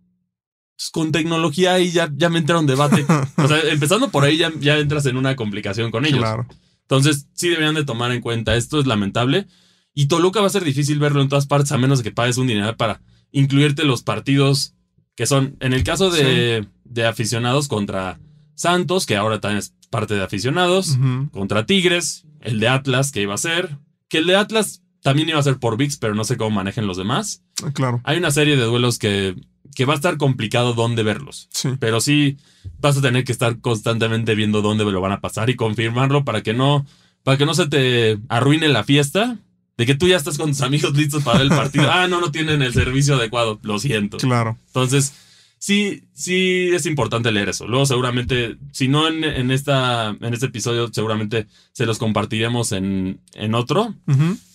Entonces, 0.80 0.90
con 0.92 1.12
tecnología 1.12 1.74
ahí 1.74 1.90
ya, 1.90 2.10
ya 2.14 2.30
me 2.30 2.38
entra 2.38 2.58
un 2.58 2.66
debate. 2.66 3.04
O 3.36 3.48
sea, 3.48 3.60
empezando 3.70 4.10
por 4.10 4.24
ahí 4.24 4.38
ya, 4.38 4.50
ya 4.60 4.78
entras 4.78 5.04
en 5.04 5.18
una 5.18 5.36
complicación 5.36 5.90
con 5.90 6.06
ellos. 6.06 6.20
Claro. 6.20 6.46
Entonces, 6.82 7.28
sí 7.34 7.48
deberían 7.48 7.74
de 7.74 7.84
tomar 7.84 8.12
en 8.12 8.22
cuenta. 8.22 8.56
Esto 8.56 8.80
es 8.80 8.86
lamentable. 8.86 9.46
Y 9.92 10.06
Toluca 10.06 10.40
va 10.40 10.46
a 10.46 10.50
ser 10.50 10.64
difícil 10.64 10.98
verlo 10.98 11.20
en 11.20 11.28
todas 11.28 11.46
partes, 11.46 11.72
a 11.72 11.78
menos 11.78 11.98
de 11.98 12.04
que 12.04 12.12
pagues 12.12 12.38
un 12.38 12.46
dinero 12.46 12.74
para 12.76 13.02
incluirte 13.30 13.84
los 13.84 14.02
partidos 14.02 14.74
que 15.16 15.26
son, 15.26 15.56
en 15.60 15.74
el 15.74 15.84
caso 15.84 16.10
de, 16.10 16.66
de 16.84 17.06
aficionados 17.06 17.68
contra 17.68 18.18
Santos, 18.54 19.04
que 19.04 19.16
ahora 19.16 19.38
también 19.38 19.58
es 19.58 19.74
parte 19.90 20.14
de 20.14 20.22
aficionados, 20.22 20.96
contra 21.30 21.66
Tigres, 21.66 22.24
el 22.40 22.58
de 22.58 22.68
Atlas, 22.68 23.12
que 23.12 23.20
iba 23.20 23.34
a 23.34 23.38
ser, 23.38 23.76
que 24.08 24.18
el 24.18 24.26
de 24.26 24.36
Atlas 24.36 24.82
también 25.02 25.28
iba 25.28 25.38
a 25.38 25.42
ser 25.42 25.58
por 25.58 25.76
VIX, 25.76 25.96
pero 25.98 26.14
no 26.14 26.24
sé 26.24 26.36
cómo 26.36 26.50
manejen 26.50 26.86
los 26.86 26.96
demás. 26.96 27.42
Claro. 27.74 28.00
Hay 28.04 28.16
una 28.18 28.30
serie 28.30 28.56
de 28.56 28.62
duelos 28.62 28.98
que, 28.98 29.34
que 29.74 29.84
va 29.84 29.92
a 29.94 29.96
estar 29.96 30.16
complicado 30.16 30.74
dónde 30.74 31.02
verlos. 31.02 31.48
Sí. 31.52 31.70
Pero 31.78 32.00
sí 32.00 32.36
vas 32.78 32.96
a 32.96 33.00
tener 33.00 33.24
que 33.24 33.32
estar 33.32 33.60
constantemente 33.60 34.34
viendo 34.34 34.62
dónde 34.62 34.84
lo 34.84 35.00
van 35.00 35.12
a 35.12 35.20
pasar 35.20 35.50
y 35.50 35.56
confirmarlo 35.56 36.24
para 36.24 36.42
que 36.42 36.52
no, 36.54 36.86
para 37.22 37.36
que 37.38 37.46
no 37.46 37.54
se 37.54 37.66
te 37.68 38.18
arruine 38.28 38.68
la 38.68 38.84
fiesta. 38.84 39.38
De 39.76 39.86
que 39.86 39.94
tú 39.94 40.06
ya 40.08 40.16
estás 40.16 40.36
con 40.36 40.50
tus 40.50 40.60
amigos 40.60 40.94
listos 40.94 41.22
para 41.22 41.38
ver 41.38 41.46
el 41.50 41.56
partido. 41.56 41.86
Ah, 41.90 42.06
no, 42.06 42.20
no 42.20 42.30
tienen 42.30 42.60
el 42.60 42.74
servicio 42.74 43.14
adecuado. 43.14 43.58
Lo 43.62 43.78
siento. 43.78 44.18
Claro. 44.18 44.58
Entonces, 44.66 45.14
sí, 45.56 46.02
sí 46.12 46.68
es 46.74 46.84
importante 46.84 47.32
leer 47.32 47.48
eso. 47.48 47.66
Luego, 47.66 47.86
seguramente, 47.86 48.58
si 48.72 48.88
no 48.88 49.08
en, 49.08 49.24
en 49.24 49.50
esta, 49.50 50.10
en 50.20 50.34
este 50.34 50.46
episodio, 50.46 50.90
seguramente 50.92 51.46
se 51.72 51.86
los 51.86 51.96
compartiremos 51.98 52.72
en, 52.72 53.20
en 53.32 53.54
otro, 53.54 53.94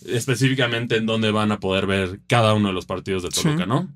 específicamente 0.07 0.97
en 0.97 1.05
donde 1.05 1.31
van 1.31 1.51
a 1.51 1.59
poder 1.59 1.87
ver 1.87 2.19
cada 2.27 2.53
uno 2.53 2.67
de 2.69 2.73
los 2.75 2.85
partidos 2.85 3.23
de 3.23 3.29
Toluca, 3.29 3.63
Sí. 3.63 3.69
¿no? 3.69 3.89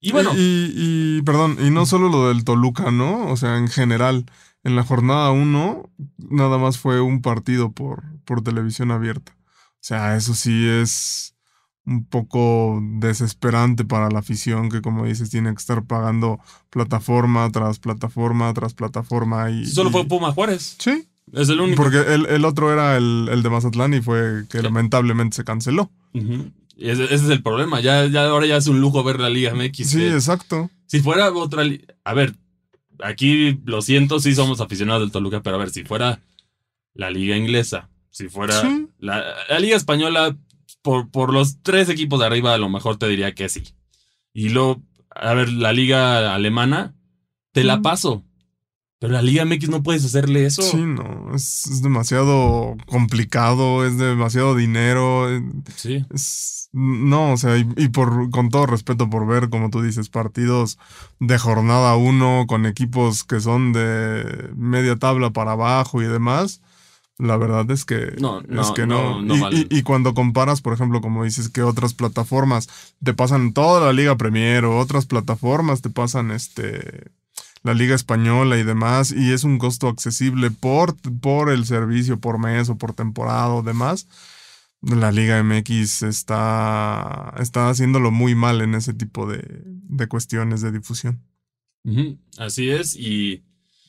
Y 0.00 0.12
bueno, 0.12 0.30
Y, 0.34 0.72
y, 1.18 1.22
perdón, 1.22 1.56
y 1.60 1.70
no 1.70 1.84
solo 1.86 2.08
lo 2.08 2.28
del 2.28 2.44
Toluca, 2.44 2.90
¿no? 2.90 3.26
O 3.28 3.36
sea, 3.36 3.58
en 3.58 3.68
general, 3.68 4.26
en 4.64 4.76
la 4.76 4.84
jornada 4.84 5.30
1, 5.32 5.90
nada 6.30 6.58
más 6.58 6.78
fue 6.78 7.00
un 7.00 7.20
partido 7.22 7.72
por, 7.72 8.04
por 8.24 8.42
televisión 8.42 8.90
abierta. 8.90 9.32
O 9.40 9.80
sea, 9.80 10.16
eso 10.16 10.34
sí 10.34 10.66
es 10.68 11.34
un 11.86 12.04
poco 12.04 12.80
desesperante 12.98 13.84
para 13.84 14.10
la 14.10 14.18
afición 14.18 14.68
que, 14.68 14.82
como 14.82 15.06
dices, 15.06 15.30
tiene 15.30 15.50
que 15.50 15.58
estar 15.58 15.84
pagando 15.84 16.38
plataforma 16.70 17.50
tras 17.50 17.78
plataforma 17.78 18.52
tras 18.54 18.74
plataforma. 18.74 19.50
Y, 19.50 19.66
solo 19.66 19.88
y- 19.88 19.92
fue 19.92 20.04
Puma 20.04 20.32
Juárez. 20.32 20.76
Sí, 20.78 21.08
Es 21.32 21.48
el 21.48 21.60
único. 21.60 21.82
porque 21.82 21.98
el, 21.98 22.26
el 22.26 22.44
otro 22.44 22.72
era 22.72 22.96
el, 22.96 23.28
el 23.32 23.42
de 23.42 23.50
Mazatlán 23.50 23.94
y 23.94 24.00
fue 24.02 24.44
que 24.50 24.58
Sí. 24.58 24.64
lamentablemente 24.64 25.36
se 25.36 25.44
canceló. 25.44 25.90
Y 26.12 26.52
ese, 26.78 27.04
ese 27.04 27.14
es 27.14 27.30
el 27.30 27.42
problema. 27.42 27.80
Ya, 27.80 28.06
ya 28.06 28.24
ahora 28.26 28.46
ya 28.46 28.56
es 28.56 28.66
un 28.68 28.80
lujo 28.80 29.02
ver 29.04 29.20
la 29.20 29.30
Liga 29.30 29.54
MX. 29.54 29.76
Sí, 29.90 29.98
que 29.98 30.12
exacto. 30.12 30.70
si 30.86 31.00
fuera 31.00 31.30
otra. 31.32 31.64
A 32.04 32.14
ver, 32.14 32.34
aquí 33.00 33.58
lo 33.64 33.82
siento, 33.82 34.20
sí 34.20 34.34
somos 34.34 34.60
aficionados 34.60 35.02
del 35.02 35.10
Toluca, 35.12 35.42
pero 35.42 35.56
a 35.56 35.58
ver, 35.60 35.70
si 35.70 35.84
fuera 35.84 36.20
la 36.94 37.10
Liga 37.10 37.36
Inglesa, 37.36 37.88
si 38.10 38.28
fuera 38.28 38.60
Sí. 38.60 38.88
la, 38.98 39.24
la 39.48 39.58
Liga 39.58 39.76
Española, 39.76 40.36
por, 40.82 41.10
por 41.10 41.32
los 41.32 41.62
tres 41.62 41.88
equipos 41.88 42.20
de 42.20 42.26
arriba, 42.26 42.54
a 42.54 42.58
lo 42.58 42.68
mejor 42.68 42.96
te 42.96 43.08
diría 43.08 43.34
que 43.34 43.48
sí. 43.48 43.62
Y 44.32 44.50
luego, 44.50 44.82
a 45.10 45.34
ver, 45.34 45.48
la 45.52 45.72
Liga 45.72 46.34
Alemana, 46.34 46.94
te 47.52 47.64
la 47.64 47.78
Mm. 47.78 47.82
paso. 47.82 48.24
Pero 49.00 49.12
la 49.12 49.22
Liga 49.22 49.44
MX 49.44 49.68
no 49.68 49.82
puedes 49.82 50.04
hacerle 50.04 50.44
eso. 50.46 50.60
Sí, 50.62 50.76
no, 50.78 51.32
es, 51.34 51.66
es 51.66 51.82
demasiado 51.82 52.76
complicado, 52.86 53.86
es 53.86 53.96
demasiado 53.96 54.54
dinero. 54.56 55.28
es- 55.30 55.42
Sí. 55.76 56.04
es- 56.12 56.68
no, 56.72 57.32
o 57.32 57.36
sea, 57.36 57.56
y, 57.56 57.66
y 57.76 57.88
por 57.88 58.28
con 58.30 58.50
todo 58.50 58.66
respeto 58.66 59.08
por 59.08 59.26
ver, 59.26 59.48
como 59.50 59.70
tú 59.70 59.80
dices, 59.82 60.08
partidos 60.10 60.78
de 61.20 61.38
jornada 61.38 61.96
uno 61.96 62.44
con 62.46 62.66
equipos 62.66 63.24
que 63.24 63.40
son 63.40 63.72
de 63.72 64.50
media 64.56 64.96
tabla 64.96 65.30
para 65.30 65.52
abajo 65.52 66.02
y 66.02 66.06
demás. 66.06 66.60
La 67.18 67.36
verdad 67.36 67.68
es 67.70 67.84
que 67.84 68.14
No, 68.20 68.42
no, 68.42 68.62
es 68.62 68.70
que 68.72 68.86
no. 68.86 69.20
no, 69.20 69.22
no 69.22 69.36
y, 69.36 69.40
vale. 69.40 69.66
y- 69.70 69.78
y 69.78 69.82
cuando 69.82 70.12
comparas, 70.14 70.60
por 70.60 70.72
ejemplo, 70.72 71.00
como 71.00 71.24
dices 71.24 71.48
que 71.48 71.62
otras 71.62 71.94
plataformas 71.94 72.68
te 73.02 73.14
pasan 73.14 73.52
toda 73.54 73.80
la 73.86 73.92
Liga 73.92 74.16
Premier 74.16 74.64
o 74.66 74.78
otras 74.78 75.06
plataformas 75.06 75.82
te 75.82 75.90
pasan 75.90 76.30
este 76.30 77.10
la 77.62 77.74
Liga 77.74 77.94
Española 77.94 78.58
y 78.58 78.64
demás, 78.64 79.12
y 79.12 79.32
es 79.32 79.44
un 79.44 79.58
costo 79.58 79.88
accesible 79.88 80.50
por, 80.50 80.96
por 81.20 81.50
el 81.50 81.64
servicio, 81.66 82.20
por 82.20 82.38
mes 82.38 82.68
o 82.68 82.76
por 82.76 82.94
temporada 82.94 83.48
o 83.48 83.62
demás. 83.62 84.06
La 84.80 85.10
Liga 85.10 85.42
MX 85.42 86.02
está, 86.02 87.34
está 87.38 87.68
haciéndolo 87.68 88.10
muy 88.10 88.34
mal 88.34 88.60
en 88.60 88.74
ese 88.74 88.94
tipo 88.94 89.26
de, 89.26 89.62
de 89.64 90.06
cuestiones 90.06 90.60
de 90.60 90.70
difusión. 90.70 91.22
Así 92.36 92.70
es. 92.70 92.94
Y, 92.94 93.42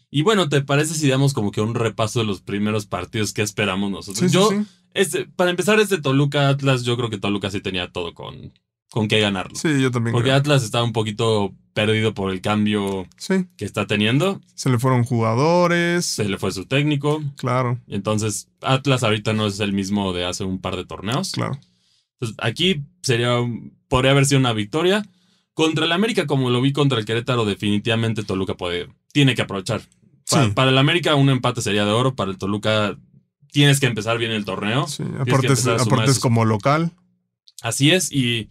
y 0.10 0.24
bueno, 0.24 0.50
¿te 0.50 0.62
parece 0.62 0.96
si 0.96 1.08
damos 1.08 1.34
como 1.34 1.52
que 1.52 1.62
un 1.62 1.76
repaso 1.76 2.20
de 2.20 2.26
los 2.26 2.42
primeros 2.42 2.88
partidos 2.88 3.34
que 3.34 3.44
esperamos 3.44 3.92
nosotros? 3.92 4.20
Sí, 4.20 4.30
sí, 4.30 4.34
yo, 4.34 4.50
sí. 4.50 4.66
Este, 4.94 5.26
para 5.26 5.52
empezar, 5.52 5.80
este 5.80 6.02
Toluca 6.02 6.50
Atlas, 6.50 6.84
yo 6.84 6.98
creo 6.98 7.10
que 7.10 7.20
Toluca 7.20 7.52
sí 7.52 7.62
tenía 7.62 7.92
todo 7.92 8.14
con, 8.14 8.54
con 8.90 9.08
qué 9.08 9.20
ganarlo. 9.20 9.56
Sí, 9.56 9.82
yo 9.82 9.92
también. 9.92 10.14
Porque 10.14 10.30
creo. 10.30 10.38
Atlas 10.38 10.64
está 10.64 10.82
un 10.84 10.94
poquito 10.94 11.54
perdido 11.74 12.14
por 12.14 12.32
el 12.32 12.42
cambio 12.42 13.08
Sí, 13.18 13.46
que 13.56 13.64
está 13.66 13.88
teniendo. 13.88 14.42
se 14.56 14.70
le 14.70 14.80
fueron 14.80 15.04
jugadores. 15.04 16.06
Se 16.06 16.28
le 16.28 16.38
fue 16.38 16.52
su 16.52 16.66
técnico. 16.66 17.24
Claro, 17.38 17.80
entonces, 17.88 18.50
Atlas 18.62 19.04
ahorita 19.04 19.34
no 19.34 19.48
es 19.48 19.60
el 19.60 19.72
mismo 19.74 20.12
de 20.14 20.26
hace 20.26 20.44
un 20.44 20.60
par 20.60 20.76
de 20.76 20.86
torneos. 20.86 21.32
claro. 21.32 21.60
Entonces, 22.22 22.38
aquí 22.42 22.84
sería, 23.02 23.38
podría 23.88 24.12
haber 24.12 24.26
sido 24.26 24.40
una 24.40 24.52
victoria. 24.52 25.06
Contra 25.54 25.86
el 25.86 25.92
América, 25.94 26.28
como 26.28 26.50
lo 26.50 26.60
vi 26.62 26.74
contra 26.74 27.00
el 27.00 27.06
Querétaro, 27.06 27.46
definitivamente 27.46 28.24
Toluca 28.24 28.56
puede, 28.58 28.90
tiene 29.14 29.36
que 29.36 29.42
aprovechar. 29.44 29.82
Para, 30.30 30.46
Sí. 30.46 30.52
para 30.52 30.70
el 30.70 30.78
América, 30.78 31.16
un 31.16 31.30
empate 31.30 31.62
sería 31.62 31.86
de 31.86 31.92
oro. 31.92 32.16
Para 32.16 32.32
el 32.32 32.38
Toluca, 32.38 32.98
tienes 33.52 33.80
que 33.80 33.86
empezar 33.88 34.18
bien 34.18 34.32
el 34.32 34.44
torneo. 34.46 34.86
Sí, 34.88 35.04
aparte, 35.18 35.54
es, 35.54 35.66
es 35.66 36.20
como 36.20 36.44
local. 36.44 36.92
Así 37.62 37.92
es. 37.92 38.12
Y, 38.12 38.50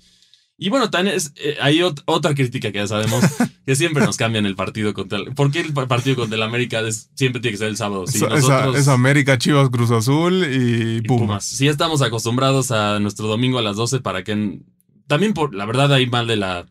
y 0.61 0.69
bueno, 0.71 0.91
también 0.91 1.17
es, 1.17 1.33
eh, 1.37 1.57
hay 1.61 1.79
ot- 1.79 2.03
otra 2.07 2.35
crítica 2.35 2.73
que 2.73 2.79
ya 2.79 2.87
sabemos, 2.89 3.23
que 3.65 3.77
siempre 3.77 4.05
nos 4.05 4.17
cambian 4.17 4.45
el 4.45 4.57
partido 4.57 4.93
contra 4.93 5.19
el... 5.19 5.33
¿Por 5.35 5.51
qué 5.53 5.61
el 5.61 5.73
pa- 5.73 5.87
partido 5.87 6.17
contra 6.17 6.37
el 6.37 6.43
América 6.43 6.81
es- 6.81 7.11
siempre 7.15 7.41
tiene 7.41 7.53
que 7.55 7.59
ser 7.59 7.69
el 7.69 7.77
sábado? 7.77 8.05
Nosotros... 8.07 8.77
es 8.77 8.89
América, 8.89 9.39
Chivas, 9.39 9.71
Cruz 9.71 9.91
Azul 9.93 10.45
y 10.45 10.97
y 10.99 11.01
Pumas. 11.03 11.45
Si 11.45 11.65
ya 11.67 11.71
estamos 11.71 12.03
acostumbrados 12.03 12.71
a 12.73 12.99
nuestro 12.99 13.29
domingo 13.29 13.59
a 13.59 13.63
las 13.63 13.77
12 13.77 14.01
para 14.01 14.25
que... 14.25 14.61
También 15.07 15.33
por 15.33 15.55
la 15.55 15.65
verdad 15.65 15.93
hay 15.93 16.07
mal 16.07 16.27
de 16.27 16.37
la 16.37 16.67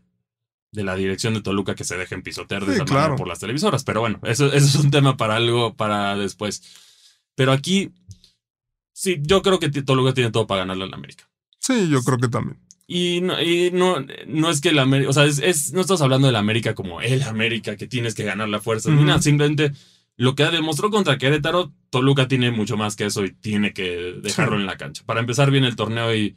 de 0.73 0.83
la 0.83 0.95
dirección 0.95 1.33
de 1.33 1.41
Toluca 1.41 1.73
que 1.75 1.85
se 1.85 1.95
dejen 1.97 2.21
pisotear 2.21 2.61
de 2.65 2.67
Sí, 2.67 2.75
esa 2.75 2.83
manera 2.83 2.99
claro. 3.05 3.15
por 3.15 3.27
las 3.27 3.39
televisoras. 3.39 3.83
Pero 3.85 4.01
bueno, 4.01 4.19
eso, 4.23 4.47
eso 4.47 4.65
es 4.65 4.75
un 4.75 4.91
tema 4.91 5.15
para 5.17 5.37
algo 5.37 5.73
para 5.75 6.15
después. 6.17 6.61
Pero 7.35 7.51
aquí, 7.53 7.89
sí, 8.93 9.17
yo 9.21 9.41
creo 9.41 9.59
que 9.59 9.69
Toluca 9.69 10.13
tiene 10.13 10.29
todo 10.29 10.45
para 10.45 10.59
ganarle 10.59 10.83
al 10.83 10.93
América. 10.93 11.27
Sí, 11.59 11.89
yo 11.89 12.03
creo 12.03 12.17
que 12.19 12.27
también. 12.27 12.59
Y 12.89 13.19
no, 13.21 13.41
y 13.41 13.69
no, 13.71 13.97
no 14.27 14.49
es 14.49 14.61
que 14.61 14.69
el 14.69 14.79
América, 14.79 15.09
o 15.09 15.13
sea, 15.13 15.25
es, 15.25 15.39
es- 15.39 15.73
no 15.73 15.81
estamos 15.81 16.01
hablando 16.01 16.27
del 16.27 16.37
América 16.37 16.73
como 16.73 17.01
el 17.01 17.21
América 17.23 17.75
que 17.75 17.85
tienes 17.87 18.15
que 18.15 18.23
ganar 18.23 18.47
la 18.47 18.61
fuerza. 18.61 18.89
nada, 18.91 19.21
simplemente 19.21 19.73
lo 20.15 20.35
que 20.35 20.45
demostró 20.45 20.89
contra 20.89 21.17
Querétaro, 21.17 21.73
Toluca 21.89 22.27
tiene 22.27 22.49
mucho 22.49 22.77
más 22.77 22.95
que 22.95 23.05
eso 23.05 23.25
y 23.25 23.33
tiene 23.33 23.73
que 23.73 24.15
dejarlo 24.23 24.55
Sí. 24.55 24.61
en 24.61 24.65
la 24.67 24.77
cancha. 24.77 25.03
Para 25.05 25.19
empezar 25.19 25.51
bien 25.51 25.65
el 25.65 25.75
torneo 25.75 26.15
y, 26.15 26.35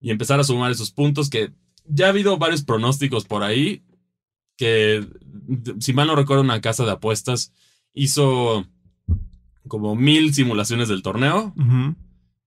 y 0.00 0.10
empezar 0.10 0.40
a 0.40 0.44
sumar 0.44 0.72
esos 0.72 0.90
puntos 0.90 1.30
que 1.30 1.52
ya 1.86 2.06
ha 2.06 2.08
habido 2.10 2.36
varios 2.38 2.64
pronósticos 2.64 3.24
por 3.24 3.42
ahí 3.44 3.82
que, 4.56 5.06
si 5.80 5.92
mal 5.92 6.06
no 6.08 6.16
recuerdo, 6.16 6.42
una 6.42 6.60
casa 6.60 6.84
de 6.84 6.90
apuestas 6.92 7.52
hizo 7.94 8.66
como 9.68 9.94
mil 9.96 10.34
simulaciones 10.34 10.88
del 10.88 11.02
torneo 11.02 11.54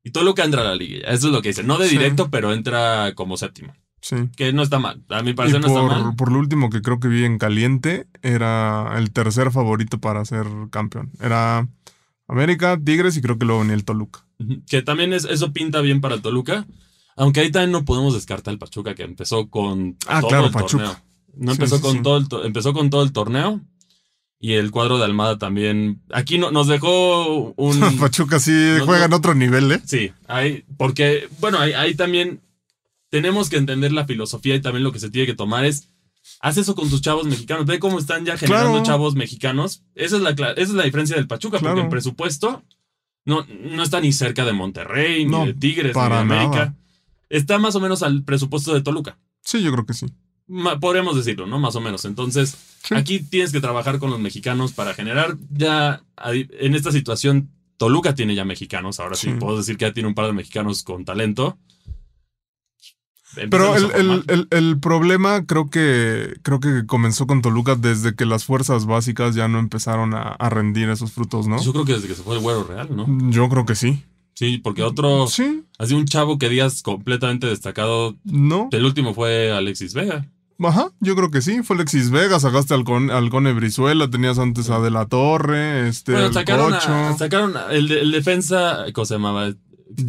y 0.07 0.11
Toluca 0.11 0.43
entra 0.43 0.61
a 0.61 0.65
la 0.65 0.75
liga. 0.75 0.99
Eso 1.09 1.27
es 1.27 1.33
lo 1.33 1.41
que 1.41 1.49
dice. 1.49 1.63
No 1.63 1.77
de 1.77 1.87
Sí. 1.89 1.97
directo, 1.97 2.29
pero 2.29 2.53
entra 2.53 3.13
como 3.15 3.37
séptimo. 3.37 3.73
Sí. 4.01 4.15
Que 4.35 4.53
no 4.53 4.61
está 4.63 4.79
mal. 4.79 5.03
A 5.09 5.21
mi 5.23 5.31
Y 5.31 5.33
parecer 5.33 5.59
no 5.59 5.67
está 5.67 5.79
por, 5.81 5.89
mal. 5.91 6.15
por 6.15 6.31
lo 6.31 6.39
último 6.39 6.69
que 6.69 6.81
creo 6.81 6.99
que 6.99 7.07
vi 7.07 7.23
en 7.25 7.37
caliente, 7.39 8.07
era 8.21 8.93
el 8.97 9.11
tercer 9.11 9.51
favorito 9.51 9.99
para 9.99 10.23
ser 10.25 10.45
campeón. 10.71 11.11
Era 11.19 11.67
América, 12.27 12.79
Tigres 12.83 13.17
y 13.17 13.21
creo 13.21 13.37
que 13.37 13.45
luego 13.45 13.63
ni 13.63 13.73
el 13.73 13.83
Toluca. 13.85 14.25
Que 14.69 14.81
también 14.81 15.13
es, 15.13 15.25
eso 15.25 15.51
pinta 15.51 15.81
bien 15.81 15.99
para 16.01 16.21
Toluca. 16.21 16.65
Aunque 17.15 17.39
ahí 17.39 17.51
también 17.51 17.71
no 17.71 17.83
podemos 17.85 18.13
descartar 18.13 18.51
el 18.53 18.59
Pachuca 18.59 18.93
que 18.93 19.03
empezó 19.03 19.49
con 19.49 19.97
Ah, 20.07 20.19
todo 20.19 20.29
claro, 20.29 20.45
el 20.45 20.51
Pachuca. 20.51 20.83
torneo. 20.83 21.03
No 21.35 21.51
Sí, 21.53 21.57
empezó 21.57 21.77
sí, 21.77 21.81
con 21.81 22.03
todo 22.03 22.17
el 22.17 22.27
empezó 22.45 22.73
con 22.73 22.89
todo 22.89 23.03
el 23.03 23.11
torneo 23.11 23.61
y 24.39 24.53
el 24.53 24.71
cuadro 24.71 24.97
de 24.97 25.05
Almada 25.05 25.37
también. 25.37 26.01
Aquí 26.11 26.37
no, 26.37 26.51
nos 26.51 26.67
dejó 26.67 27.53
un 27.57 27.79
Pachuca 27.99 28.39
sí 28.39 28.51
No, 28.77 28.85
juega 28.85 29.05
en 29.05 29.13
otro 29.13 29.33
nivel, 29.35 29.71
¿eh? 29.71 29.81
Sí, 29.85 30.11
hay, 30.27 30.63
porque, 30.77 31.27
bueno, 31.39 31.59
ahí, 31.59 31.73
ahí 31.73 31.95
también 31.95 32.41
tenemos 33.09 33.49
que 33.49 33.57
entender 33.57 33.91
la 33.91 34.05
filosofía 34.05 34.55
y 34.55 34.61
también 34.61 34.83
lo 34.83 34.91
que 34.91 34.99
se 34.99 35.09
tiene 35.09 35.25
que 35.25 35.33
tomar 35.33 35.65
es, 35.65 35.87
haz 36.41 36.57
eso 36.57 36.75
con 36.75 36.89
tus 36.89 37.01
chavos 37.01 37.25
mexicanos, 37.25 37.65
ve 37.65 37.79
cómo 37.79 37.97
están 37.99 38.25
ya 38.25 38.37
generando 38.37 38.71
Claro. 38.71 38.85
chavos 38.85 39.15
mexicanos. 39.15 39.83
Esa 39.95 40.17
es 40.17 40.21
la, 40.21 40.31
esa 40.31 40.53
es 40.55 40.69
la 40.73 40.83
diferencia 40.83 41.15
del 41.15 41.27
Pachuca, 41.27 41.57
Claro. 41.59 41.75
porque 41.75 41.85
en 41.85 41.89
presupuesto 41.89 42.63
no, 43.25 43.45
no 43.71 43.81
está 43.83 44.01
ni 44.01 44.11
cerca 44.13 44.45
de 44.45 44.53
Monterrey, 44.53 45.25
ni 45.25 45.47
de 45.47 45.53
Tigres, 45.53 45.95
ni 45.95 46.01
de 46.01 46.15
América. 46.15 46.49
nada. 46.55 46.75
Está 47.29 47.57
más 47.59 47.75
o 47.75 47.79
menos 47.81 48.03
al 48.03 48.23
presupuesto 48.23 48.73
de 48.73 48.81
Toluca. 48.81 49.17
Sí, 49.43 49.61
yo 49.61 49.71
creo 49.73 49.85
que 49.85 49.93
sí. 49.93 50.05
Podríamos 50.79 51.15
decirlo, 51.15 51.45
¿no? 51.47 51.59
Más 51.59 51.75
o 51.75 51.81
menos. 51.81 52.05
Entonces, 52.05 52.55
Sí. 52.83 52.95
aquí 52.95 53.19
tienes 53.19 53.51
que 53.51 53.59
trabajar 53.59 53.99
con 53.99 54.09
los 54.11 54.19
mexicanos 54.19 54.71
para 54.71 54.93
generar 54.93 55.35
ya, 55.51 56.03
en 56.25 56.73
esta 56.75 56.91
situación, 56.91 57.49
Toluca 57.77 58.15
tiene 58.15 58.33
ya 58.33 58.45
mexicanos, 58.45 58.99
ahora 58.99 59.15
sí, 59.15 59.27
Sí. 59.31 59.37
puedo 59.39 59.57
decir 59.57 59.77
que 59.77 59.85
ya 59.85 59.93
tiene 59.93 60.07
un 60.09 60.15
par 60.15 60.25
de 60.27 60.33
mexicanos 60.33 60.83
con 60.83 61.03
talento. 61.05 61.57
Pero 63.51 63.75
el, 63.75 63.91
el- 63.91 64.23
el- 64.27 64.47
el 64.51 64.79
problema 64.79 65.45
creo 65.45 65.69
que 65.69 66.37
creo 66.43 66.59
que 66.59 66.85
comenzó 66.87 67.27
con 67.27 67.41
Toluca 67.41 67.75
desde 67.75 68.15
que 68.15 68.25
las 68.25 68.45
fuerzas 68.45 68.85
básicas 68.85 69.35
ya 69.35 69.47
no 69.47 69.59
empezaron 69.59 70.13
a, 70.15 70.21
a 70.29 70.49
rendir 70.49 70.89
esos 70.89 71.11
frutos, 71.11 71.45
¿no? 71.45 71.61
Yo 71.61 71.73
creo 71.73 71.85
que 71.85 71.93
desde 71.93 72.07
que 72.07 72.15
se 72.15 72.23
fue 72.23 72.35
el 72.35 72.41
güero 72.41 72.63
real, 72.63 72.87
¿no? 72.95 73.05
Yo 73.29 73.47
creo 73.49 73.65
que 73.65 73.75
sí. 73.75 74.01
Sí, 74.33 74.59
porque 74.59 74.81
otro, 74.81 75.27
Sí, 75.27 75.63
así 75.77 75.93
un 75.93 76.05
chavo 76.05 76.37
que 76.39 76.47
digas 76.49 76.81
completamente 76.81 77.47
destacado, 77.47 78.15
no. 78.23 78.69
el 78.71 78.85
último 78.85 79.13
fue 79.13 79.51
Alexis 79.51 79.93
Vega. 79.93 80.25
Ajá, 80.59 80.89
yo 80.99 81.15
creo 81.15 81.29
que 81.31 81.41
sí. 81.41 81.61
Fue 81.63 81.75
Alexis 81.75 82.09
Vega, 82.09 82.39
sacaste 82.39 82.73
al, 82.73 82.83
Con, 82.83 83.11
al 83.11 83.29
Cone 83.29 83.53
Brizuela, 83.53 84.09
tenías 84.09 84.39
antes 84.39 84.69
a 84.69 84.79
De 84.79 84.89
La 84.91 85.05
Torre, 85.05 85.87
este, 85.87 86.13
Bueno, 86.13 86.33
sacaron, 86.33 86.73
a- 86.73 87.17
sacaron 87.17 87.55
a- 87.57 87.71
el, 87.71 87.87
de- 87.87 88.01
el 88.01 88.11
defensa, 88.11 88.85
¿cómo 88.93 89.05
se 89.05 89.13
llamaba? 89.15 89.51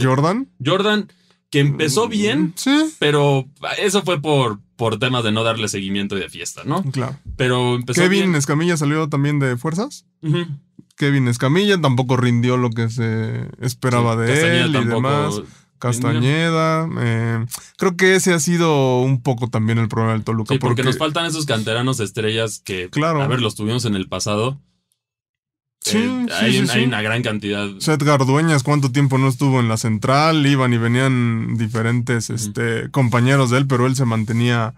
Jordan. 0.01 0.49
Jordan, 0.65 1.09
que 1.51 1.61
empezó 1.61 2.09
bien, 2.09 2.53
Sí, 2.57 2.95
pero 2.99 3.47
eso 3.79 4.03
fue 4.03 4.21
por, 4.21 4.61
por 4.77 4.99
temas 4.99 5.23
de 5.25 5.33
no 5.33 5.45
darle 5.45 5.69
seguimiento 5.69 6.17
y 6.17 6.21
de 6.21 6.29
fiesta, 6.29 6.63
¿no? 6.65 6.83
claro. 6.83 7.17
Pero 7.37 7.75
empezó 7.77 8.03
Kevin 8.03 8.21
bien. 8.25 8.35
Escamilla 8.35 8.77
salió 8.77 9.09
también 9.09 9.39
de 9.39 9.57
fuerzas. 9.57 10.05
Ujú. 10.23 10.47
Kevin 10.97 11.29
Escamilla 11.29 11.81
tampoco 11.81 12.17
rindió 12.17 12.57
lo 12.57 12.71
que 12.71 12.91
se 12.91 13.47
esperaba 13.61 14.15
Sí, 14.15 14.21
de 14.21 14.27
Castañeda 14.27 14.65
él 14.65 14.77
y 14.77 14.85
demás. 14.87 15.41
Castañeda. 15.79 16.89
eh, 17.01 17.47
creo 17.77 17.97
que 17.97 18.15
ese 18.17 18.33
ha 18.35 18.41
sido 18.41 19.01
un 19.01 19.23
poco 19.23 19.49
también 19.49 19.79
el 19.79 19.89
problema 19.89 20.13
del 20.13 20.25
Toluca. 20.25 20.55
Sí, 20.55 20.59
porque, 20.59 20.83
nos 20.83 20.99
faltan 20.99 21.27
esos 21.27 21.47
canteranos 21.47 22.01
estrellas 22.01 22.61
que, 22.65 22.89
Claro. 22.91 23.23
a 23.23 23.27
ver, 23.27 23.41
los 23.41 23.55
tuvimos 23.55 23.85
en 23.85 23.95
el 23.95 24.09
pasado. 24.09 24.61
Sí, 25.81 25.97
Eh, 25.99 26.27
sí, 26.29 26.33
hay, 26.35 26.67
sí, 26.67 26.85
una 26.85 27.01
gran 27.03 27.23
cantidad. 27.23 27.69
O 27.69 27.81
sea, 27.81 27.95
Edgar 27.95 28.27
Dueñas, 28.27 28.63
¿cuánto 28.63 28.91
tiempo 28.93 29.17
no 29.17 29.29
estuvo 29.29 29.61
en 29.61 29.69
la 29.69 29.77
central? 29.77 30.45
Iban 30.45 30.73
y 30.73 30.79
venían 30.79 31.57
diferentes 31.57 32.31
este, 32.31 32.91
compañeros 32.91 33.51
de 33.51 33.59
él, 33.59 33.67
pero 33.67 33.87
él 33.87 33.95
se 33.97 34.05
mantenía 34.05 34.75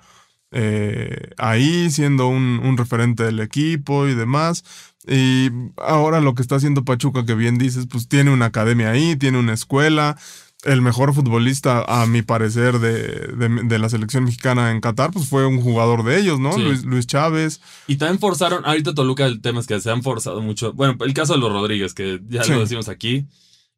eh, 0.53 1.31
ahí 1.39 1.91
siendo 1.91 2.27
un, 2.29 2.61
un 2.63 2.77
referente 2.77 3.23
del 3.25 3.41
equipo 3.41 4.07
y 4.07 4.15
demás. 4.15 4.63
Y 5.09 5.51
ahora 5.79 6.21
lo 6.21 6.35
que 6.35 6.43
está 6.43 6.57
haciendo 6.57 6.85
Pachuca, 6.85 7.25
que 7.25 7.35
bien 7.35 7.57
dices, 7.57 7.87
pues 7.91 8.07
tiene 8.07 8.31
una 8.31 8.47
academia 8.47 8.91
ahí, 8.91 9.17
tiene 9.17 9.39
una 9.39 9.55
escuela. 9.55 10.17
El 10.65 10.83
mejor 10.83 11.15
futbolista, 11.15 11.85
a 11.89 12.07
mi 12.07 12.21
parecer, 12.23 12.79
de, 12.81 12.93
de- 13.37 13.63
de 13.65 13.79
la 13.79 13.89
selección 13.89 14.25
mexicana 14.25 14.71
en 14.71 14.81
Qatar, 14.81 15.11
pues 15.11 15.27
fue 15.29 15.47
un 15.47 15.61
jugador 15.63 16.05
de 16.05 16.19
ellos, 16.21 16.39
¿no? 16.39 16.53
Sí. 16.53 16.61
Luis, 16.63 16.85
Luis 16.85 17.07
Chávez. 17.07 17.61
Y 17.87 17.97
también 17.97 18.19
forzaron, 18.19 18.65
ahorita 18.67 18.93
Toluca 18.95 19.25
el 19.27 19.41
tema 19.41 19.61
es 19.61 19.67
que 19.67 19.81
se 19.81 19.91
han 19.91 20.03
forzado 20.03 20.43
mucho. 20.43 20.73
Bueno, 20.75 20.97
el 21.05 21.15
caso 21.15 21.33
de 21.33 21.39
los 21.41 21.51
Rodríguez, 21.51 21.95
que 21.95 22.21
ya 22.29 22.45
Sí. 22.45 22.53
lo 22.53 22.61
decimos 22.61 22.89
aquí, 22.89 23.27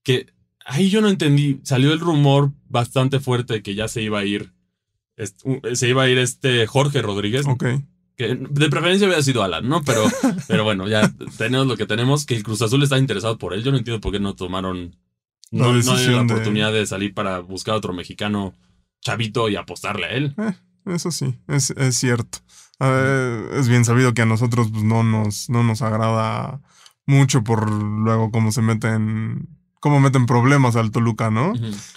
que 0.02 0.26
ahí 0.66 0.90
yo 0.90 1.00
no 1.00 1.08
entendí, 1.08 1.60
salió 1.62 1.92
el 1.92 2.00
rumor 2.00 2.50
bastante 2.68 3.20
fuerte 3.20 3.54
de 3.54 3.62
que 3.62 3.74
ya 3.76 3.86
se 3.86 4.02
iba 4.02 4.18
a 4.18 4.24
ir, 4.24 4.52
se 5.74 5.88
iba 5.88 6.02
a 6.02 6.08
ir 6.08 6.18
este 6.18 6.66
Jorge 6.66 7.00
Rodríguez, 7.02 7.46
Ok. 7.46 7.64
que 8.16 8.34
de 8.34 8.68
preferencia 8.68 9.06
hubiera 9.06 9.22
sido 9.22 9.42
Alan, 9.44 9.68
¿no? 9.68 9.82
Pero, 9.84 10.02
pero 10.48 10.64
bueno, 10.64 10.88
ya 10.88 11.12
tenemos 11.38 11.66
lo 11.66 11.76
que 11.76 11.86
tenemos, 11.86 12.26
que 12.26 12.34
el 12.34 12.42
Cruz 12.42 12.62
Azul 12.62 12.82
está 12.82 12.98
interesado 12.98 13.38
por 13.38 13.54
él. 13.54 13.62
Yo 13.62 13.70
no 13.70 13.78
entiendo 13.78 14.00
por 14.00 14.12
qué 14.12 14.20
no 14.20 14.34
tomaron, 14.34 14.96
no, 15.52 15.68
no 15.68 15.74
decisión 15.74 16.14
la 16.14 16.22
oportunidad 16.22 16.72
de 16.72 16.86
salir 16.86 17.14
para 17.14 17.38
buscar 17.40 17.74
a 17.74 17.78
otro 17.78 17.92
mexicano 17.92 18.52
chavito 19.00 19.48
y 19.48 19.56
apostarle 19.56 20.06
a 20.06 20.10
él. 20.10 20.34
Eso 20.86 21.10
sí, 21.12 21.34
es, 21.48 21.70
es 21.70 21.96
cierto. 21.96 22.38
Eh, 22.80 23.48
es 23.54 23.68
bien 23.68 23.84
sabido 23.84 24.12
que 24.14 24.22
a 24.22 24.26
nosotros 24.26 24.68
pues, 24.72 24.82
no, 24.82 25.04
nos, 25.04 25.48
no 25.48 25.62
nos 25.62 25.82
agrada 25.82 26.60
mucho 27.06 27.44
por 27.44 27.70
luego 27.70 28.30
cómo 28.32 28.50
se 28.50 28.62
meten, 28.62 29.48
cómo 29.80 30.00
meten 30.00 30.26
problemas 30.26 30.74
al 30.76 30.90
Toluca, 30.90 31.30
¿no? 31.30 31.52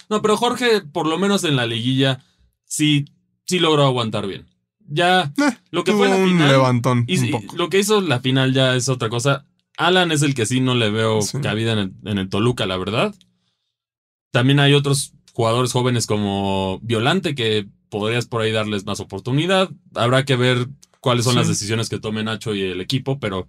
No, 0.10 0.22
pero 0.22 0.38
Jorge, 0.38 0.82
por 0.82 1.08
lo 1.08 1.18
menos 1.18 1.44
en 1.44 1.56
la 1.56 1.66
liguilla, 1.66 2.24
sí, 2.66 3.06
sí 3.46 3.60
logró 3.60 3.86
aguantar 3.86 4.28
bien. 4.28 4.46
Ya, 4.88 5.34
Eh, 5.38 5.58
lo 5.72 5.84
que 5.84 5.94
fue 5.94 6.08
la 6.10 6.16
un 6.16 6.30
final. 6.30 6.52
levantón 6.52 7.06
y- 7.08 7.18
un 7.18 7.26
y 7.26 7.48
lo 7.56 7.70
que 7.70 7.80
hizo 7.80 8.02
la 8.02 8.20
final 8.20 8.54
ya 8.54 8.76
es 8.76 8.88
otra 8.90 9.10
cosa. 9.10 9.46
Alan 9.78 10.12
es 10.12 10.22
el 10.22 10.36
que 10.36 10.46
sí 10.46 10.60
no 10.62 10.76
le 10.76 10.90
veo 10.92 11.22
Sí. 11.24 11.40
cabida 11.42 11.74
en 11.74 11.80
el, 11.80 11.94
en 12.06 12.18
el 12.20 12.30
Toluca, 12.30 12.66
la 12.68 12.78
verdad. 12.78 13.16
También 14.36 14.60
hay 14.60 14.74
otros 14.74 15.14
jugadores 15.32 15.72
jóvenes 15.72 16.08
como 16.08 16.78
Violante 16.82 17.36
que 17.36 17.68
podrías 17.90 18.26
por 18.26 18.42
ahí 18.42 18.52
darles 18.52 18.86
más 18.86 19.00
oportunidad. 19.00 19.70
Habrá 19.94 20.26
que 20.26 20.36
ver 20.36 20.68
cuáles 21.00 21.24
son 21.24 21.36
Sí. 21.36 21.40
las 21.40 21.48
decisiones 21.48 21.88
que 21.88 22.00
tome 22.00 22.22
Nacho 22.22 22.54
y 22.54 22.62
el 22.64 22.82
equipo, 22.82 23.18
pero 23.18 23.48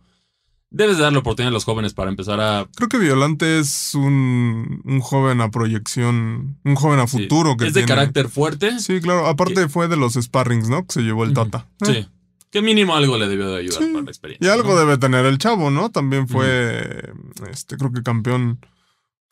debes 0.70 0.96
de 0.96 1.02
darle 1.02 1.18
oportunidad 1.18 1.48
a 1.48 1.54
los 1.54 1.64
jóvenes 1.64 1.92
para 1.92 2.08
empezar 2.08 2.40
a 2.40 2.68
Creo 2.76 2.88
que 2.88 2.98
Violante 2.98 3.58
es 3.58 3.96
un, 3.96 4.80
un 4.84 5.00
joven 5.00 5.40
a 5.40 5.50
proyección, 5.50 6.56
un 6.64 6.74
joven 6.76 7.00
a 7.00 7.08
sí. 7.08 7.18
futuro 7.22 7.56
que 7.56 7.66
es 7.66 7.74
de 7.74 7.80
tiene. 7.80 7.88
carácter 7.88 8.28
fuerte. 8.28 8.78
Sí, 8.78 9.00
claro. 9.00 9.26
Aparte 9.26 9.68
fue 9.68 9.88
de 9.88 9.96
los 9.96 10.14
sparrings, 10.14 10.68
¿no? 10.68 10.86
Que 10.86 10.92
se 10.94 11.02
llevó 11.02 11.24
el. 11.24 11.34
Tata. 11.34 11.66
Eh, 11.80 11.86
Sí. 11.86 12.06
Que 12.52 12.62
mínimo 12.62 12.94
algo 12.94 13.18
le 13.18 13.26
debió 13.26 13.50
de 13.50 13.58
ayudar 13.58 13.82
Sí. 13.82 13.88
para 13.92 14.04
la 14.04 14.10
experiencia. 14.12 14.46
Y 14.48 14.50
algo 14.52 14.74
¿no? 14.74 14.78
debe 14.78 14.98
tener 14.98 15.26
el 15.26 15.36
chavo, 15.38 15.70
¿no? 15.70 15.90
También 15.90 16.28
fue, 16.28 17.12
este, 17.50 17.76
creo 17.76 17.92
que 17.92 18.02
campeón, 18.04 18.60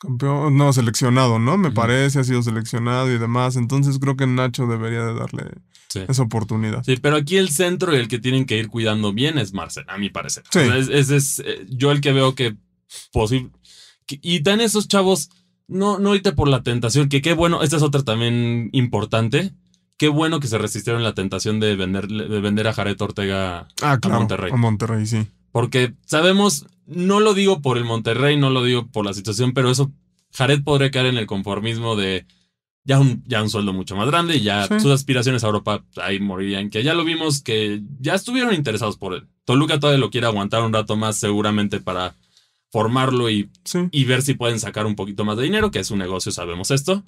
campeón, 0.05 0.57
no, 0.57 0.71
seleccionado, 0.73 1.39
¿no? 1.39 1.57
Me 1.57 1.71
parece, 1.71 2.19
ha 2.19 2.23
sido 2.23 2.41
seleccionado 2.43 3.11
y 3.13 3.17
demás. 3.17 3.55
Entonces 3.55 3.97
creo 3.99 4.15
que 4.15 4.27
Nacho 4.27 4.67
debería 4.67 5.03
de 5.05 5.13
darle 5.13 5.43
Sí. 5.89 6.01
esa 6.07 6.23
oportunidad. 6.23 6.83
Sí, 6.83 6.97
pero 7.01 7.15
aquí 7.15 7.37
el 7.37 7.49
centro 7.49 7.95
y 7.95 7.99
el 7.99 8.07
que 8.07 8.19
tienen 8.19 8.45
que 8.45 8.57
ir 8.57 8.67
cuidando 8.69 9.13
bien 9.13 9.37
es 9.37 9.53
Marcel, 9.53 9.85
a 9.87 9.97
mi 9.97 10.09
parecer. 10.09 10.43
Sí. 10.51 10.59
O 10.59 10.65
sea, 10.65 10.77
es, 10.77 10.87
es- 10.89 11.09
es, 11.09 11.39
eh, 11.45 11.65
yo 11.69 11.91
el 11.91 12.01
que 12.01 12.11
veo 12.11 12.35
que 12.35 12.55
posible. 13.11 13.51
Y 14.21 14.41
dan 14.41 14.61
esos 14.61 14.87
chavos, 14.87 15.29
no, 15.67 15.97
no 15.99 16.13
irte 16.15 16.31
por 16.33 16.47
la 16.47 16.63
tentación, 16.63 17.09
que 17.09 17.21
qué 17.21 17.33
bueno, 17.33 17.63
esta 17.63 17.77
es 17.77 17.81
otra 17.81 18.03
también 18.03 18.69
importante. 18.73 19.53
Qué 19.97 20.09
bueno 20.09 20.39
que 20.41 20.47
se 20.47 20.57
resistieron 20.57 21.01
a 21.01 21.05
la 21.05 21.13
tentación 21.15 21.59
de 21.61 21.75
vender, 21.77 22.07
de 22.07 22.41
vender 22.41 22.67
a 22.67 22.73
Jared 22.73 23.01
Ortega 23.01 23.67
Ah, 23.81 23.97
claro. 23.99 24.19
Monterrey. 24.19 24.51
A 24.51 24.57
Monterrey, 24.57 25.05
sí. 25.05 25.25
Porque 25.55 25.93
sabemos, 26.05 26.65
no 26.85 27.21
lo 27.21 27.33
digo 27.33 27.61
por 27.61 27.77
el 27.77 27.85
Monterrey, 27.85 28.35
no 28.35 28.49
lo 28.49 28.61
digo 28.61 28.87
por 28.91 29.05
la 29.05 29.13
situación, 29.13 29.53
pero 29.53 29.71
eso, 29.71 29.89
Jared 30.33 30.61
podría 30.65 30.91
caer 30.91 31.05
en 31.05 31.17
el 31.17 31.27
conformismo 31.27 31.95
de 31.95 32.25
ya 32.83 32.99
un, 32.99 33.23
ya 33.25 33.41
un 33.41 33.49
sueldo 33.49 33.71
mucho 33.71 33.95
más 33.95 34.07
grande 34.07 34.35
y 34.35 34.41
ya 34.41 34.67
Sí. 34.67 34.81
sus 34.81 34.91
aspiraciones 34.91 35.45
a 35.45 35.47
Europa 35.47 35.81
ahí 35.95 36.19
morirían. 36.19 36.69
Que 36.69 36.83
ya 36.83 36.93
lo 36.93 37.05
vimos 37.05 37.41
que 37.41 37.81
ya 38.01 38.15
estuvieron 38.15 38.53
interesados 38.53 38.97
por 38.97 39.13
él. 39.13 39.29
Toluca 39.45 39.79
todavía 39.79 39.97
lo 40.01 40.09
quiere 40.09 40.27
aguantar 40.27 40.61
un 40.61 40.73
rato 40.73 40.97
más, 40.97 41.15
seguramente 41.15 41.79
para 41.79 42.17
formarlo 42.69 43.29
y, 43.29 43.49
Sí. 43.63 43.79
y 43.93 44.03
ver 44.03 44.23
si 44.23 44.33
pueden 44.33 44.59
sacar 44.59 44.85
un 44.85 44.97
poquito 44.97 45.23
más 45.23 45.37
de 45.37 45.43
dinero, 45.43 45.71
que 45.71 45.79
es 45.79 45.89
un 45.89 45.99
negocio, 45.99 46.33
sabemos 46.33 46.69
esto. 46.69 47.05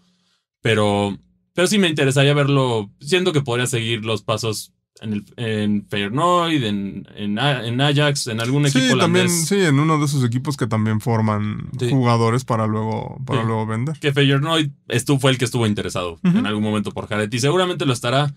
Pero, 0.61 1.17
pero 1.51 1.67
sí 1.67 1.79
me 1.79 1.89
interesaría 1.89 2.33
verlo, 2.33 2.89
siendo 3.01 3.33
que 3.33 3.41
podría 3.41 3.67
seguir 3.67 4.05
los 4.05 4.21
pasos 4.21 4.71
en, 5.01 5.13
el, 5.13 5.25
en 5.37 5.87
Feyenoord, 5.87 6.51
en, 6.63 7.07
en, 7.15 7.81
Ajax, 7.81 8.27
en 8.27 8.41
algún 8.41 8.65
equipo 8.65 8.79
Sí, 8.79 8.97
también, 8.97 9.25
holandés. 9.27 9.47
sí, 9.47 9.55
en 9.55 9.79
uno 9.79 9.99
de 9.99 10.05
esos 10.05 10.23
equipos 10.23 10.57
que 10.57 10.67
también 10.67 11.01
forman 11.01 11.69
Sí. 11.79 11.89
jugadores 11.89 12.43
para 12.45 12.65
luego, 12.67 13.17
para 13.25 13.41
Sí. 13.41 13.47
luego 13.47 13.65
vender. 13.67 13.99
Que 13.99 14.11
Feyenoord 14.13 14.69
estuvo, 14.87 15.19
fue 15.19 15.31
el 15.31 15.37
que 15.37 15.45
estuvo 15.45 15.67
interesado 15.67 16.19
en 16.23 16.45
algún 16.45 16.63
momento 16.63 16.91
por 16.91 17.07
Jared 17.07 17.31
y 17.31 17.39
seguramente 17.39 17.85
lo 17.85 17.93
estará 17.93 18.33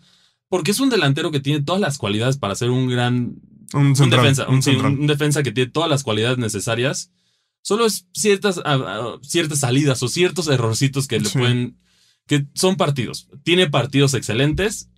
porque 0.49 0.73
es 0.73 0.81
un 0.81 0.91
delantero 0.91 1.31
que 1.31 1.41
tiene 1.41 1.63
todas 1.63 1.81
las 1.81 1.97
cualidades 1.97 2.37
para 2.37 2.55
ser 2.57 2.71
un 2.71 2.89
gran 2.89 3.37
Un 3.73 3.95
defensa, 3.95 4.49
un 4.49 4.63
central. 4.63 5.07
defensa 5.07 5.43
que 5.43 5.53
tiene 5.53 5.71
todas 5.71 5.89
las 5.89 6.03
cualidades 6.03 6.39
necesarias. 6.39 7.13
Solo 7.63 7.87
es 7.87 8.09
ciertas, 8.13 8.61
ciertas 9.23 9.59
salidas 9.61 10.03
o 10.03 10.09
ciertos 10.09 10.49
errorcitos 10.49 11.07
que 11.07 11.21
le 11.21 11.29
pueden. 11.31 11.77
que 12.27 12.47
son 12.55 12.77
partidos. 12.77 13.29
Tiene 13.45 13.69
partidos 13.69 14.15
excelentes 14.15 14.89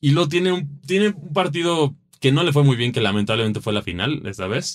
y 0.00 0.10
lo 0.10 0.28
tiene 0.28 0.52
un, 0.52 0.80
tiene 0.82 1.08
un 1.08 1.32
partido 1.32 1.94
que 2.20 2.32
no 2.32 2.42
le 2.42 2.52
fue 2.52 2.64
muy 2.64 2.76
bien, 2.76 2.92
que 2.92 3.00
lamentablemente 3.00 3.60
fue 3.60 3.72
la 3.72 3.82
final 3.82 4.22
esta 4.26 4.46
vez. 4.46 4.74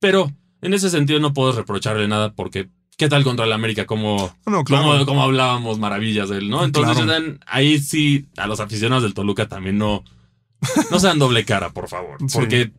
Pero 0.00 0.30
en 0.62 0.74
ese 0.74 0.90
sentido 0.90 1.18
no 1.20 1.32
puedo 1.32 1.52
reprocharle 1.52 2.08
nada 2.08 2.32
porque. 2.32 2.68
¿Qué 2.96 3.08
tal 3.08 3.24
contra 3.24 3.44
el 3.44 3.52
América? 3.52 3.86
Como, 3.86 4.32
Bueno, 4.44 4.62
claro. 4.62 4.84
como, 4.92 5.04
como 5.06 5.22
hablábamos 5.24 5.80
maravillas 5.80 6.28
de 6.28 6.38
él, 6.38 6.48
¿no? 6.48 6.64
Entonces, 6.64 7.02
Claro. 7.04 7.38
ahí 7.48 7.80
sí, 7.80 8.28
a 8.36 8.46
los 8.46 8.60
aficionados 8.60 9.02
del 9.02 9.14
Toluca 9.14 9.48
también 9.48 9.78
no, 9.78 10.04
no 10.92 11.00
sean 11.00 11.18
doble 11.18 11.44
cara, 11.44 11.70
por 11.72 11.88
favor. 11.88 12.18
Porque 12.32 12.70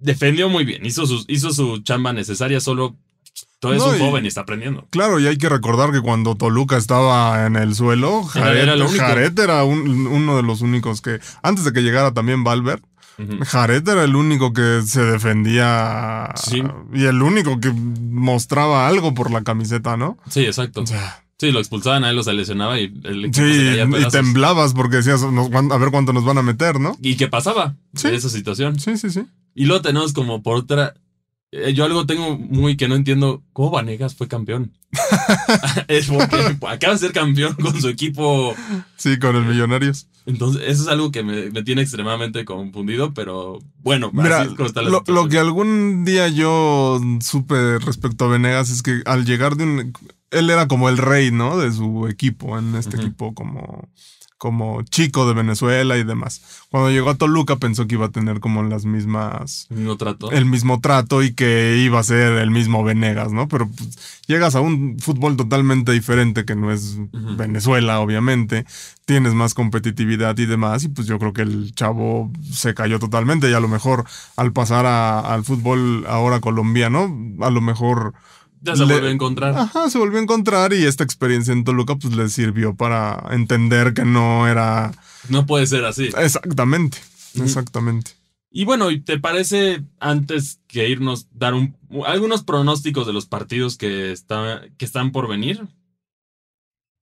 defendió 0.00 0.48
muy 0.48 0.64
bien, 0.64 0.84
hizo 0.84 1.06
su, 1.06 1.24
hizo 1.28 1.52
su 1.52 1.78
chamba 1.84 2.12
necesaria, 2.12 2.58
solo 2.58 2.96
todo 3.62 3.74
es 3.74 3.82
un 3.82 3.96
joven 3.96 4.24
y 4.24 4.28
está 4.28 4.40
aprendiendo. 4.40 4.88
Claro, 4.90 5.20
y 5.20 5.28
hay 5.28 5.38
que 5.38 5.48
recordar 5.48 5.92
que 5.92 6.00
cuando 6.00 6.34
Toluca 6.34 6.76
estaba 6.76 7.46
en 7.46 7.54
el 7.54 7.76
suelo, 7.76 8.24
Jared 8.24 9.38
era, 9.38 9.62
uno 9.62 10.36
de 10.36 10.42
los 10.42 10.62
únicos 10.62 11.00
que, 11.00 11.20
antes 11.44 11.64
de 11.64 11.72
que 11.72 11.80
llegara 11.80 12.12
también 12.12 12.42
Valverde, 12.42 12.82
Jared 13.44 13.88
era 13.88 14.02
el 14.02 14.16
único 14.16 14.52
que 14.52 14.82
se 14.84 15.04
defendía 15.04 16.34
y 16.92 17.04
el 17.04 17.22
único 17.22 17.60
que 17.60 17.70
mostraba 17.70 18.88
algo 18.88 19.14
por 19.14 19.30
la 19.30 19.44
camiseta, 19.44 19.96
¿no? 19.96 20.18
Sí, 20.28 20.40
exacto. 20.40 20.82
Sí, 21.38 21.52
lo 21.52 21.60
expulsaban 21.60 22.02
a 22.02 22.10
él, 22.10 22.16
lo 22.16 22.24
se 22.24 22.32
lesionaba 22.32 22.80
y 22.80 22.92
el 23.04 23.32
Sí, 23.32 23.78
y 23.96 24.08
temblabas 24.10 24.74
porque 24.74 24.96
decías, 24.96 25.22
a 25.22 25.78
ver 25.78 25.90
cuánto 25.92 26.12
nos 26.12 26.24
van 26.24 26.38
a 26.38 26.42
meter, 26.42 26.80
¿no? 26.80 26.96
¿Y 27.00 27.14
qué 27.14 27.28
pasaba 27.28 27.76
en 28.02 28.14
esa 28.14 28.28
situación? 28.28 28.80
Sí, 28.80 28.96
sí, 28.96 29.08
sí. 29.10 29.22
Y 29.54 29.66
luego 29.66 29.82
tenemos 29.82 30.12
como 30.12 30.42
por 30.42 30.56
otra. 30.56 30.94
Eh, 31.52 31.74
yo 31.74 31.84
algo 31.84 32.06
tengo 32.06 32.38
muy 32.38 32.76
que 32.76 32.88
no 32.88 32.96
entiendo. 32.96 33.42
¿Cómo 33.52 33.70
Vanegas 33.70 34.14
fue 34.14 34.26
campeón? 34.26 34.72
es 35.88 36.08
porque 36.08 36.56
acaba 36.66 36.94
de 36.94 36.98
ser 36.98 37.12
campeón 37.12 37.54
con 37.54 37.78
su 37.80 37.88
equipo. 37.88 38.54
Sí, 38.96 39.18
con 39.18 39.36
el 39.36 39.44
Millonarios. 39.44 40.08
Entonces, 40.24 40.62
eso 40.66 40.82
es 40.82 40.88
algo 40.88 41.12
que 41.12 41.22
me, 41.22 41.50
tiene 41.62 41.82
extremadamente 41.82 42.44
confundido, 42.44 43.12
pero 43.12 43.58
bueno, 43.82 44.10
Mira, 44.12 44.44
lo, 44.44 45.02
lo, 45.06 45.28
que 45.28 45.38
algún 45.38 46.04
día 46.04 46.28
yo 46.28 47.00
supe 47.20 47.78
respecto 47.80 48.24
a 48.24 48.28
Venegas 48.28 48.70
es 48.70 48.82
que 48.82 49.02
al 49.04 49.24
llegar 49.24 49.56
de 49.56 49.64
un. 49.64 49.92
Él 50.30 50.48
era 50.48 50.68
como 50.68 50.88
el 50.88 50.96
rey, 50.96 51.30
¿no? 51.30 51.58
De 51.58 51.72
su 51.72 52.06
equipo, 52.08 52.58
en 52.58 52.74
este 52.76 52.96
equipo 52.96 53.34
como 53.34 53.88
como 54.42 54.82
chico 54.82 55.24
de 55.28 55.34
Venezuela 55.34 55.96
y 55.96 56.02
demás. 56.02 56.42
Cuando 56.68 56.90
llegó 56.90 57.10
a 57.10 57.14
Toluca 57.14 57.58
pensó 57.58 57.86
que 57.86 57.94
iba 57.94 58.06
a 58.06 58.10
tener 58.10 58.40
como 58.40 58.64
las 58.64 58.84
mismas... 58.84 59.68
El 59.70 59.76
mismo 59.76 59.96
trato. 59.96 60.32
El 60.32 60.46
mismo 60.46 60.80
trato 60.80 61.22
y 61.22 61.32
que 61.32 61.76
iba 61.78 62.00
a 62.00 62.02
ser 62.02 62.38
el 62.38 62.50
mismo 62.50 62.82
Venegas, 62.82 63.30
¿no? 63.30 63.46
Pero 63.46 63.68
pues, 63.68 64.20
llegas 64.26 64.56
a 64.56 64.60
un 64.60 64.98
fútbol 64.98 65.36
totalmente 65.36 65.92
diferente 65.92 66.44
que 66.44 66.56
no 66.56 66.72
es 66.72 66.98
Venezuela, 67.12 68.00
obviamente. 68.00 68.66
Tienes 69.04 69.32
más 69.32 69.54
competitividad 69.54 70.36
y 70.36 70.46
demás 70.46 70.82
y 70.82 70.88
pues 70.88 71.06
yo 71.06 71.20
creo 71.20 71.32
que 71.32 71.42
el 71.42 71.72
chavo 71.76 72.32
se 72.52 72.74
cayó 72.74 72.98
totalmente 72.98 73.48
y 73.48 73.54
a 73.54 73.60
lo 73.60 73.68
mejor 73.68 74.06
al 74.34 74.52
pasar 74.52 74.86
al 74.86 75.44
fútbol 75.44 76.04
ahora 76.08 76.40
colombiano, 76.40 77.16
a 77.42 77.50
lo 77.50 77.60
mejor 77.60 78.14
ya 78.62 78.76
se 78.76 78.84
volvió 78.84 79.08
a 79.08 79.10
encontrar. 79.10 79.58
Ajá, 79.58 79.90
se 79.90 79.98
volvió 79.98 80.18
a 80.18 80.22
encontrar 80.22 80.72
y 80.72 80.84
esta 80.84 81.02
experiencia 81.04 81.52
en 81.52 81.64
Toluca 81.64 81.96
pues 81.96 82.14
le 82.14 82.28
sirvió 82.28 82.74
para 82.76 83.26
entender 83.30 83.92
que 83.92 84.04
no 84.04 84.46
era... 84.46 84.92
No 85.28 85.46
puede 85.46 85.66
ser 85.66 85.84
así. 85.84 86.10
Exactamente, 86.16 86.98
exactamente. 87.34 88.12
Y 88.50 88.64
bueno, 88.64 88.88
¿te 89.04 89.18
parece 89.18 89.82
antes 89.98 90.60
que 90.68 90.88
irnos 90.88 91.26
dar 91.32 91.54
un, 91.54 91.76
algunos 92.06 92.44
pronósticos 92.44 93.06
de 93.06 93.12
los 93.12 93.26
partidos 93.26 93.76
que, 93.76 94.12
está, 94.12 94.62
que 94.76 94.84
están 94.84 95.10
por 95.10 95.28
venir? 95.28 95.66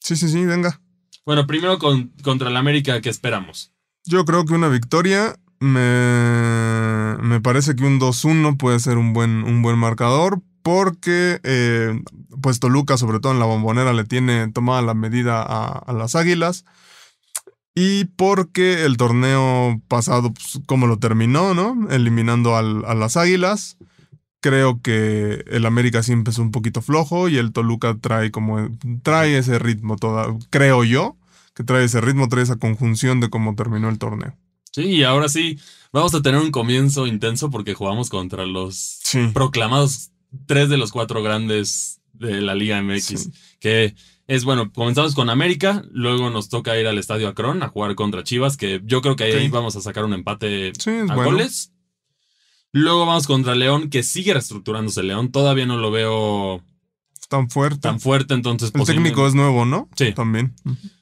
Sí, 0.01 0.17
sí, 0.17 0.29
sí, 0.29 0.45
venga. 0.45 0.81
Bueno, 1.27 1.47
primero 1.47 1.79
con, 1.79 2.13
contra 2.23 2.49
el 2.49 2.57
América, 2.57 3.01
¿qué 3.01 3.11
esperamos? 3.11 3.73
Yo 4.05 4.25
creo 4.25 4.45
que 4.47 4.55
una 4.55 4.69
victoria. 4.69 5.37
Me, 5.63 7.19
me 7.21 7.39
parece 7.43 7.77
que 7.77 7.85
un 7.85 8.01
2-1 8.01 8.57
puede 8.57 8.81
ser 8.81 8.97
un 8.97 9.13
buen, 9.13 9.45
un 9.45 9.61
buen 9.61 9.77
marcador 9.77 10.41
porque 10.63 11.41
eh, 11.43 12.01
pues 12.41 12.61
Toluca, 12.61 12.97
sobre 12.97 13.21
todo 13.21 13.33
en 13.33 13.39
la 13.39 13.47
bombonera, 13.47 13.93
le 13.93 14.05
tiene 14.05 14.51
tomada 14.53 14.83
la 14.83 14.95
medida 14.95 15.43
a, 15.43 15.93
las 15.93 16.15
Águilas. 16.15 16.65
Y 17.75 18.07
porque 18.17 18.85
el 18.85 18.97
torneo 18.97 19.81
pasado, 19.89 20.33
pues, 20.33 20.61
como 20.67 20.87
lo 20.87 20.99
terminó, 20.99 21.55
¿no? 21.55 21.89
Eliminando 21.91 22.57
a 22.57 22.63
las 22.63 23.17
Águilas. 23.17 23.79
Creo 24.41 24.81
que 24.81 25.45
el 25.49 25.67
América 25.67 26.03
sí 26.03 26.13
empezó 26.13 26.41
un 26.43 26.51
poquito 26.51 26.81
flojo 26.81 27.29
y 27.29 27.37
el 27.37 27.53
Toluca 27.53 27.97
trae 28.01 28.31
como 28.31 28.71
trae 29.03 29.37
ese 29.37 29.59
ritmo 29.59 29.97
toda, 29.97 30.35
creo 30.49 30.83
yo, 30.83 31.19
que 31.55 31.63
trae 31.63 31.85
ese 31.85 32.01
ritmo, 32.01 32.27
trae 32.29 32.45
esa 32.45 32.57
conjunción 32.57 33.21
de 33.21 33.29
cómo 33.29 33.55
terminó 33.55 33.91
el 33.91 33.99
torneo. 33.99 34.35
Sí, 34.73 34.83
y 34.83 35.03
ahora 35.03 35.29
sí 35.29 35.59
vamos 35.93 36.15
a 36.15 36.23
tener 36.23 36.41
un 36.41 36.51
comienzo 36.51 37.07
intenso 37.07 37.51
porque 37.51 37.75
jugamos 37.75 38.09
contra 38.09 38.47
los 38.47 39.01
proclamados 39.35 40.11
tres 40.47 40.69
de 40.69 40.77
los 40.77 40.93
cuatro 40.93 41.23
grandes 41.23 42.01
de 42.13 42.41
la 42.41 42.55
Liga 42.55 42.81
MX. 42.83 43.31
Que 43.59 43.95
es 44.27 44.45
bueno, 44.45 44.73
comenzamos 44.73 45.15
con 45.15 45.31
América, 45.31 45.85
luego 45.91 46.31
nos 46.31 46.49
toca 46.49 46.79
ir 46.79 46.87
al 46.87 46.99
Estadio 46.99 47.29
Akron 47.29 47.63
a 47.63 47.69
jugar 47.69 47.95
contra 47.95 48.23
Chivas, 48.23 48.57
que 48.57 48.81
yo 48.85 49.03
creo 49.03 49.17
que 49.17 49.25
ahí 49.25 49.49
vamos 49.49 49.75
a 49.77 49.81
sacar 49.81 50.05
un 50.05 50.13
empate 50.13 50.73
a 51.09 51.15
goles. 51.15 51.73
Luego 52.73 53.05
vamos 53.05 53.27
contra 53.27 53.57
León, 53.57 53.91
que 53.91 54.05
sigue 54.05 54.33
reestructurándose 54.33 55.03
León, 55.03 55.33
todavía 55.33 55.67
no 55.67 55.77
lo 55.77 55.91
veo 55.91 56.63
tan 57.29 57.49
fuerte. 57.49 57.81
Tan 57.81 58.01
fuerte, 58.01 58.35
entonces. 58.35 58.73
El 58.75 58.85
técnico 58.85 59.27
es 59.27 59.35
nuevo, 59.35 59.65
¿no? 59.65 59.89
Sí. 59.97 60.13
También. 60.13 60.55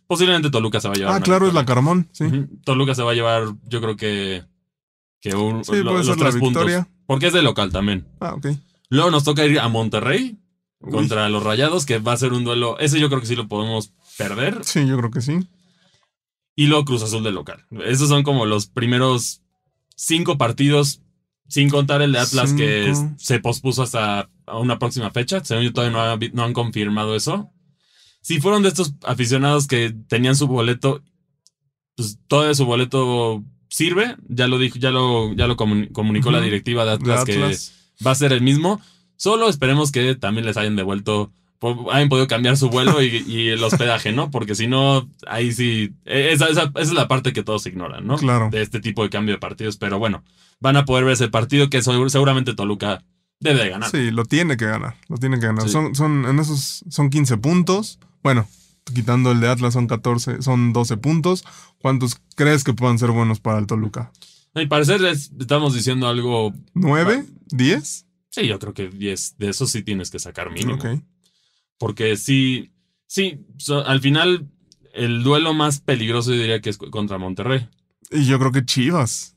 Posiblemente 0.06 0.50
Toluca 0.50 0.80
se 0.80 0.88
va 0.88 0.94
a 0.94 0.96
llevar. 0.96 1.14
Ah, 1.14 1.20
claro, 1.20 1.48
es 1.48 1.54
la 1.54 1.66
Carmón, 1.66 2.08
sí. 2.12 2.24
Toluca 2.64 2.94
se 2.94 3.02
va 3.02 3.12
a 3.12 3.14
llevar, 3.14 3.44
yo 3.66 3.80
creo 3.80 3.96
que, 3.96 4.44
que 5.20 5.34
un, 5.34 5.62
los 5.66 6.16
tres 6.16 6.36
puntos. 6.36 6.70
Porque 7.06 7.26
es 7.26 7.32
de 7.32 7.42
local 7.42 7.72
también. 7.72 8.06
Ah, 8.20 8.34
ok. 8.34 8.46
Luego 8.90 9.10
nos 9.10 9.24
toca 9.24 9.44
ir 9.44 9.60
a 9.60 9.68
Monterrey 9.68 10.38
contra 10.80 11.28
los 11.28 11.42
Rayados, 11.42 11.86
que 11.86 11.98
va 11.98 12.12
a 12.12 12.16
ser 12.16 12.32
un 12.32 12.44
duelo. 12.44 12.78
Ese 12.78 13.00
yo 13.00 13.08
creo 13.08 13.20
que 13.20 13.26
sí 13.26 13.36
lo 13.36 13.48
podemos 13.48 13.92
perder. 14.16 14.64
Sí, 14.64 14.86
yo 14.86 14.96
creo 14.96 15.10
que 15.10 15.20
sí. 15.20 15.40
Y 16.54 16.66
luego 16.66 16.84
Cruz 16.84 17.02
Azul 17.02 17.22
de 17.22 17.32
local. 17.32 17.64
Esos 17.84 18.08
son 18.08 18.22
como 18.22 18.46
los 18.46 18.66
primeros 18.66 19.42
cinco 19.94 20.38
partidos, 20.38 21.02
sin 21.48 21.68
contar 21.70 22.02
el 22.02 22.12
de 22.12 22.18
Atlas 22.18 22.52
que 22.52 22.92
se 23.16 23.40
pospuso 23.40 23.82
hasta 23.82 24.30
una 24.46 24.78
próxima 24.78 25.10
fecha. 25.10 25.44
Según 25.44 25.64
yo 25.64 25.72
todavía 25.72 26.30
no, 26.32 26.44
han 26.44 26.52
confirmado 26.52 27.14
eso. 27.14 27.50
Si 28.22 28.40
fueron 28.40 28.62
de 28.62 28.68
estos 28.68 28.94
aficionados 29.04 29.66
que 29.66 29.94
tenían 30.08 30.36
su 30.36 30.46
boleto, 30.46 31.02
pues 31.94 32.18
todo 32.26 32.52
su 32.54 32.64
boleto 32.64 33.44
sirve. 33.68 34.16
Ya 34.28 34.48
lo 34.48 34.58
dijo, 34.58 34.78
ya 34.78 34.90
lo, 34.90 35.34
ya 35.34 35.46
lo 35.46 35.56
comunicó 35.56 36.30
la 36.30 36.40
directiva 36.40 36.84
de 36.84 36.92
Atlas, 36.92 37.24
de 37.24 37.34
Atlas. 37.34 37.77
Va 38.06 38.12
a 38.12 38.16
ser 38.16 38.32
el 38.32 38.42
mismo. 38.42 38.80
Solo 39.16 39.48
esperemos 39.48 39.92
que 39.92 40.14
también 40.14 40.46
les 40.46 40.56
hayan 40.56 40.76
devuelto, 40.76 41.32
hayan 41.92 42.08
podido 42.08 42.28
cambiar 42.28 42.56
su 42.56 42.70
vuelo 42.70 43.02
y, 43.02 43.48
el 43.48 43.62
hospedaje, 43.62 44.12
¿no? 44.12 44.30
Porque 44.30 44.54
si 44.54 44.66
no, 44.66 45.08
ahí 45.26 45.52
sí, 45.52 45.92
e, 46.04 46.32
esa, 46.32 46.48
es 46.76 46.92
la 46.92 47.08
parte 47.08 47.32
que 47.32 47.42
todos 47.42 47.66
ignoran, 47.66 48.06
¿no? 48.06 48.16
Claro. 48.16 48.48
De 48.50 48.62
este 48.62 48.80
tipo 48.80 49.02
de 49.02 49.10
cambio 49.10 49.34
de 49.34 49.40
partidos. 49.40 49.76
Pero 49.76 49.98
bueno, 49.98 50.22
van 50.60 50.76
a 50.76 50.84
poder 50.84 51.04
ver 51.04 51.14
ese 51.14 51.28
partido 51.28 51.68
que 51.68 51.82
seguramente 51.82 52.54
Toluca 52.54 53.02
debe 53.40 53.64
de 53.64 53.70
ganar. 53.70 53.90
Sí, 53.90 54.10
lo 54.10 54.24
tiene 54.24 54.56
que 54.56 54.66
ganar, 54.66 54.96
lo 55.08 55.16
tiene 55.16 55.38
que 55.40 55.46
ganar. 55.46 55.68
Son, 55.68 55.94
son, 55.94 56.24
en 56.26 56.38
esos 56.38 56.84
son 56.88 57.10
15 57.10 57.38
puntos. 57.38 57.98
Bueno, 58.22 58.46
quitando 58.94 59.32
el 59.32 59.40
de 59.40 59.48
Atlas 59.48 59.74
son 59.74 59.86
14, 59.86 60.42
son 60.42 60.72
12 60.72 60.96
puntos. 60.96 61.44
¿Cuántos 61.78 62.20
crees 62.34 62.64
que 62.64 62.72
puedan 62.72 62.98
ser 62.98 63.10
buenos 63.10 63.40
para 63.40 63.58
el 63.58 63.66
Toluca? 63.66 64.10
A 64.54 64.60
mi 64.60 64.66
parecer 64.66 65.04
estamos 65.04 65.74
diciendo 65.74 66.08
algo... 66.08 66.52
¿Nueve? 66.74 67.24
¿Diez? 67.46 68.06
Sí, 68.30 68.46
yo 68.46 68.58
creo 68.58 68.74
que 68.74 68.88
diez. 68.88 69.36
De 69.38 69.48
eso 69.48 69.66
sí 69.66 69.82
tienes 69.82 70.10
que 70.10 70.18
sacar 70.18 70.50
mínimo. 70.50 70.78
Porque 71.78 72.16
sí, 72.16 72.72
sí, 73.06 73.46
al 73.86 74.00
final 74.00 74.48
el 74.94 75.22
duelo 75.22 75.54
más 75.54 75.80
peligroso 75.80 76.32
yo 76.32 76.40
diría 76.40 76.60
que 76.60 76.70
es 76.70 76.78
contra 76.78 77.18
Monterrey. 77.18 77.68
Y 78.10 78.24
yo 78.26 78.38
creo 78.38 78.52
que 78.52 78.64
Chivas. 78.64 79.36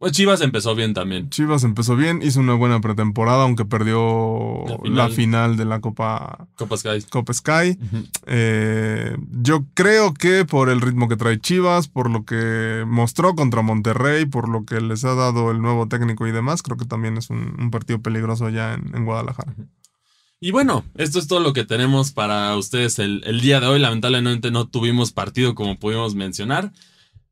Pues 0.00 0.12
Chivas 0.12 0.40
empezó 0.40 0.74
bien 0.74 0.94
también. 0.94 1.28
Chivas 1.28 1.62
empezó 1.62 1.94
bien, 1.94 2.22
hizo 2.22 2.40
una 2.40 2.54
buena 2.54 2.80
pretemporada, 2.80 3.42
aunque 3.42 3.66
perdió 3.66 4.64
la 4.82 5.10
final, 5.10 5.58
de 5.58 5.66
la 5.66 5.82
Copa, 5.82 6.48
Copa 6.54 6.78
Sky. 6.78 7.02
Copa 7.10 7.34
Sky. 7.34 7.78
Eh, 8.24 9.14
yo 9.30 9.66
creo 9.74 10.14
que 10.14 10.46
por 10.46 10.70
el 10.70 10.80
ritmo 10.80 11.06
que 11.06 11.18
trae 11.18 11.38
Chivas, 11.38 11.88
por 11.88 12.08
lo 12.08 12.24
que 12.24 12.82
mostró 12.86 13.34
contra 13.34 13.60
Monterrey, 13.60 14.24
por 14.24 14.48
lo 14.48 14.64
que 14.64 14.80
les 14.80 15.04
ha 15.04 15.14
dado 15.14 15.50
el 15.50 15.60
nuevo 15.60 15.86
técnico 15.86 16.26
y 16.26 16.32
demás, 16.32 16.62
creo 16.62 16.78
que 16.78 16.86
también 16.86 17.18
es 17.18 17.28
un, 17.28 17.70
partido 17.70 18.00
peligroso 18.00 18.48
ya 18.48 18.72
en, 18.72 19.04
Guadalajara. 19.04 19.54
Y 20.40 20.50
bueno, 20.50 20.82
esto 20.94 21.18
es 21.18 21.28
todo 21.28 21.40
lo 21.40 21.52
que 21.52 21.66
tenemos 21.66 22.12
para 22.12 22.56
ustedes 22.56 22.98
el, 23.00 23.22
el 23.26 23.42
día 23.42 23.60
de 23.60 23.66
hoy. 23.66 23.78
Lamentablemente 23.78 24.50
no 24.50 24.66
tuvimos 24.66 25.12
partido 25.12 25.54
como 25.54 25.78
pudimos 25.78 26.14
mencionar. 26.14 26.72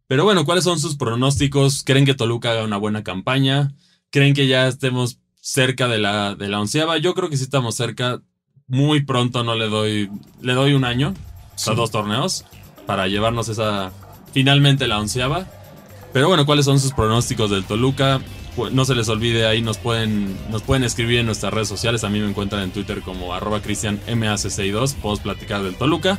Pero 0.08 0.24
bueno, 0.24 0.46
¿cuáles 0.46 0.64
son 0.64 0.80
sus 0.80 0.96
pronósticos? 0.96 1.84
¿Creen 1.84 2.06
que 2.06 2.14
Toluca 2.14 2.50
haga 2.50 2.64
una 2.64 2.78
buena 2.78 3.04
campaña? 3.04 3.74
¿Creen 4.10 4.32
que 4.34 4.46
ya 4.46 4.66
estemos 4.66 5.20
cerca 5.34 5.86
de 5.86 5.98
la, 5.98 6.34
de 6.34 6.48
la 6.48 6.60
onceava? 6.60 6.96
Yo 6.96 7.14
creo 7.14 7.28
que 7.28 7.36
sí 7.36 7.44
estamos 7.44 7.74
cerca. 7.74 8.22
Muy 8.66 9.04
pronto 9.04 9.44
no 9.44 9.54
le 9.54 9.68
doy. 9.68 10.10
Le 10.40 10.54
doy 10.54 10.72
un 10.72 10.86
año. 10.86 11.12
a 11.66 11.74
dos 11.74 11.90
torneos. 11.90 12.46
Para 12.86 13.06
llevarnos 13.06 13.50
esa. 13.50 13.92
Finalmente 14.32 14.88
la 14.88 14.98
onceava. 14.98 15.46
Pero 16.14 16.28
bueno, 16.28 16.46
¿cuáles 16.46 16.64
son 16.64 16.80
sus 16.80 16.92
pronósticos 16.92 17.50
del 17.50 17.64
Toluca? 17.64 18.22
No 18.72 18.86
se 18.86 18.94
les 18.94 19.10
olvide, 19.10 19.46
ahí 19.46 19.60
nos 19.60 19.76
pueden, 19.76 20.36
nos 20.50 20.62
pueden 20.62 20.84
escribir 20.84 21.18
en 21.18 21.26
nuestras 21.26 21.52
redes 21.52 21.68
sociales. 21.68 22.02
A 22.02 22.08
mí 22.08 22.18
me 22.18 22.28
encuentran 22.28 22.62
en 22.62 22.70
Twitter 22.70 23.02
como 23.02 23.34
arroba 23.34 23.62
cristianmac2. 23.62 24.94
Podemos 24.94 25.20
platicar 25.20 25.62
del 25.62 25.76
Toluca. 25.76 26.18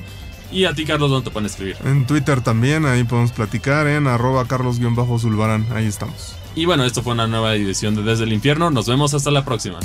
Y 0.51 0.65
a 0.65 0.73
ti, 0.73 0.85
Carlos, 0.85 1.11
¿dónde 1.11 1.25
te 1.29 1.31
pueden 1.31 1.45
escribir? 1.45 1.77
En 1.85 2.05
Twitter 2.05 2.41
también, 2.41 2.85
ahí 2.85 3.03
podemos 3.03 3.31
platicar 3.31 3.87
en 3.87 4.07
arroba 4.07 4.45
carlos-zulbarán. 4.45 5.67
Ahí 5.73 5.85
estamos. 5.85 6.35
Y 6.55 6.65
bueno, 6.65 6.83
esto 6.83 7.03
fue 7.03 7.13
una 7.13 7.27
nueva 7.27 7.55
edición 7.55 7.95
de 7.95 8.03
Desde 8.03 8.23
el 8.23 8.33
Infierno. 8.33 8.71
Nos 8.71 8.87
vemos 8.87 9.13
hasta 9.13 9.31
la 9.31 9.45
próxima. 9.45 9.79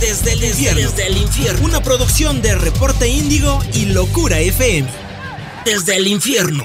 Desde 0.00 0.34
el 0.34 0.44
infierno. 0.44 0.80
Desde 0.80 1.06
el 1.08 1.16
infierno. 1.16 1.64
Una 1.64 1.82
producción 1.82 2.40
de 2.40 2.54
Reporte 2.54 3.08
Índigo 3.08 3.58
y 3.74 3.86
Locura 3.86 4.38
FM. 4.38 4.88
Desde 5.64 5.96
el 5.96 6.06
infierno. 6.06 6.64